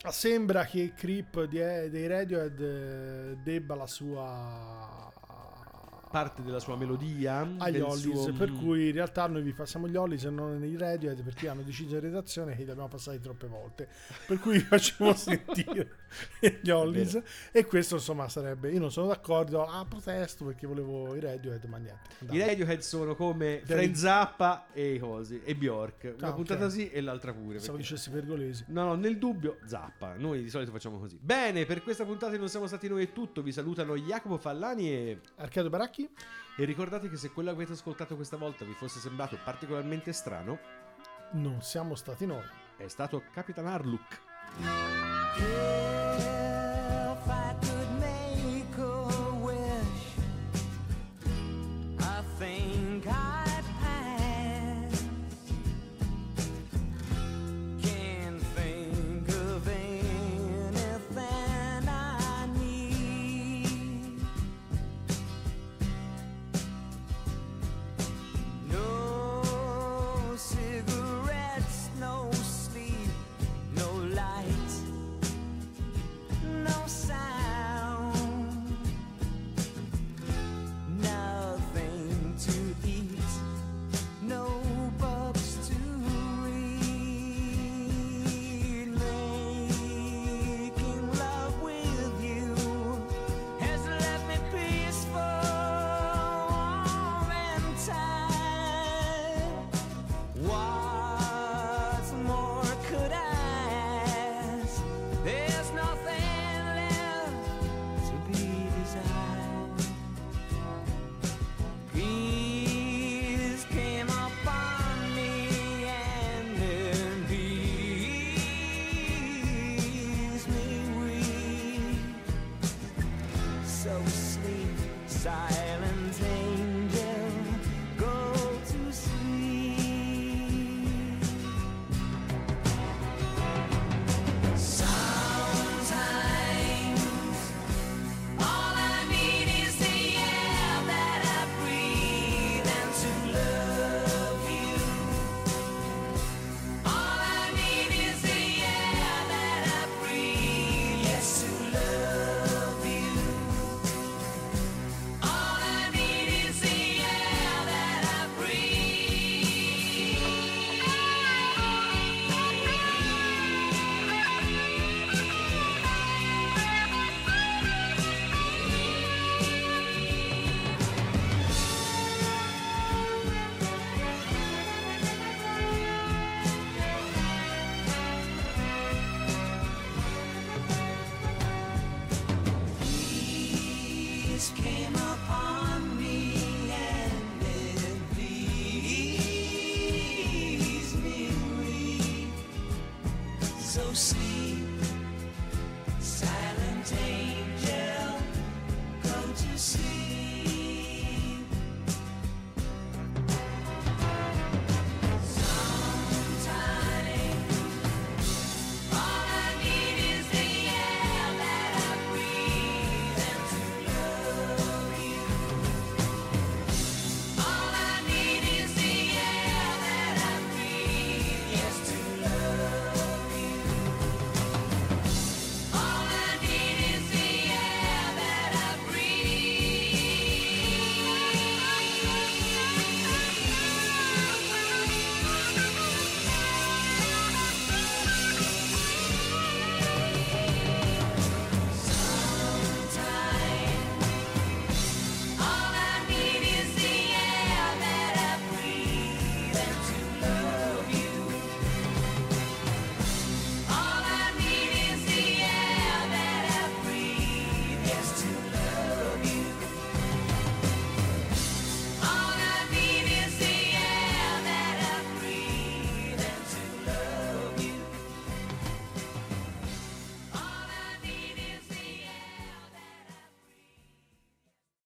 Sembra 0.08 0.64
che 0.64 0.94
Creep 0.96 1.44
di- 1.44 1.90
dei 1.90 2.08
Radiohead 2.08 2.62
eh, 2.62 3.38
debba 3.44 3.76
la 3.76 3.88
sua 3.88 5.12
parte 6.10 6.42
della 6.44 6.60
sua 6.60 6.76
melodia 6.76 7.48
agli 7.58 7.80
Hollies, 7.80 8.22
suo- 8.24 8.34
per 8.34 8.52
cui 8.52 8.88
in 8.88 8.94
realtà 8.94 9.28
noi 9.28 9.42
vi 9.42 9.54
passiamo 9.54 9.88
gli 9.88 9.96
Hollies 9.96 10.24
e 10.26 10.30
non 10.30 10.64
i 10.64 10.78
Radiohead 10.78 11.22
perché 11.24 11.48
hanno 11.50 11.62
deciso 11.62 11.96
in 11.96 12.02
redazione 12.02 12.56
che 12.56 12.64
li 12.64 12.70
abbiamo 12.70 12.88
passati 12.90 13.20
troppe 13.20 13.48
volte. 13.48 13.88
Per 14.26 14.40
cui 14.40 14.54
vi 14.54 14.60
facciamo 14.66 15.14
sentire 15.14 15.92
gli 16.62 16.70
Hollies 16.70 17.22
e 17.52 17.66
questo 17.66 17.96
insomma 17.96 18.28
sarebbe 18.30 18.72
io 18.72 18.80
non 18.80 18.92
sono 18.92 19.08
d'accordo, 19.08 19.64
ah 19.66 19.86
protesto 19.88 20.46
perché 20.46 20.66
volevo 20.68 21.16
i 21.16 21.20
Radiohead, 21.20 21.64
ma 21.66 21.78
niente. 21.78 22.10
I 22.20 22.26
Andate. 22.30 22.46
Radiohead 22.46 22.80
sono 22.80 23.16
come 23.16 23.62
Frank 23.64 23.96
Zappa 23.96 24.68
e 24.74 24.94
i 24.94 25.00
cosi 25.00 25.42
e 25.44 25.56
Bjork. 25.56 26.14
Una 26.18 26.28
Ah, 26.28 26.30
ok. 26.30 26.36
puntata 26.36 26.70
sì 26.70 26.90
e 26.90 27.02
l'altra 27.02 27.34
pure. 27.34 27.56
Pensavo 27.56 27.78
perché- 27.78 27.92
dicessi 27.94 28.10
pergolesi. 28.10 28.66
No, 28.68 28.84
no, 28.86 28.96
nel 28.96 29.18
dubbio, 29.18 29.58
Zappa. 29.66 30.16
Noi 30.18 30.44
di 30.44 30.50
solito 30.50 30.72
facciamo 30.72 30.98
così. 31.00 31.18
Bene, 31.22 31.66
per 31.66 31.82
questa 31.84 32.06
puntata 32.06 32.36
non 32.38 32.50
siamo 32.50 32.68
stati 32.68 32.88
noi 32.88 33.04
è 33.04 33.12
tutto. 33.14 33.42
Vi 33.42 33.52
salutano 33.52 33.96
Jacopo 33.96 34.38
Fallani 34.38 34.90
e... 34.92 35.20
Arcado 35.38 35.70
Baracchi? 35.70 35.97
E 36.04 36.64
ricordate 36.66 37.10
che 37.10 37.18
se 37.18 37.32
quello 37.32 37.50
che 37.50 37.56
avete 37.56 37.74
ascoltato 37.74 38.16
questa 38.16 38.38
volta 38.38 38.66
vi 38.66 38.74
fosse 38.74 39.00
sembrato 39.00 39.38
particolarmente 39.44 40.12
strano, 40.14 40.60
Non 41.32 41.62
siamo 41.62 41.96
stati 41.96 42.26
noi. 42.26 42.44
è 42.78 42.88
stato 42.88 43.24
Capitan 43.32 43.68
Harlook. 43.68 44.22
Yeah. 45.40 46.47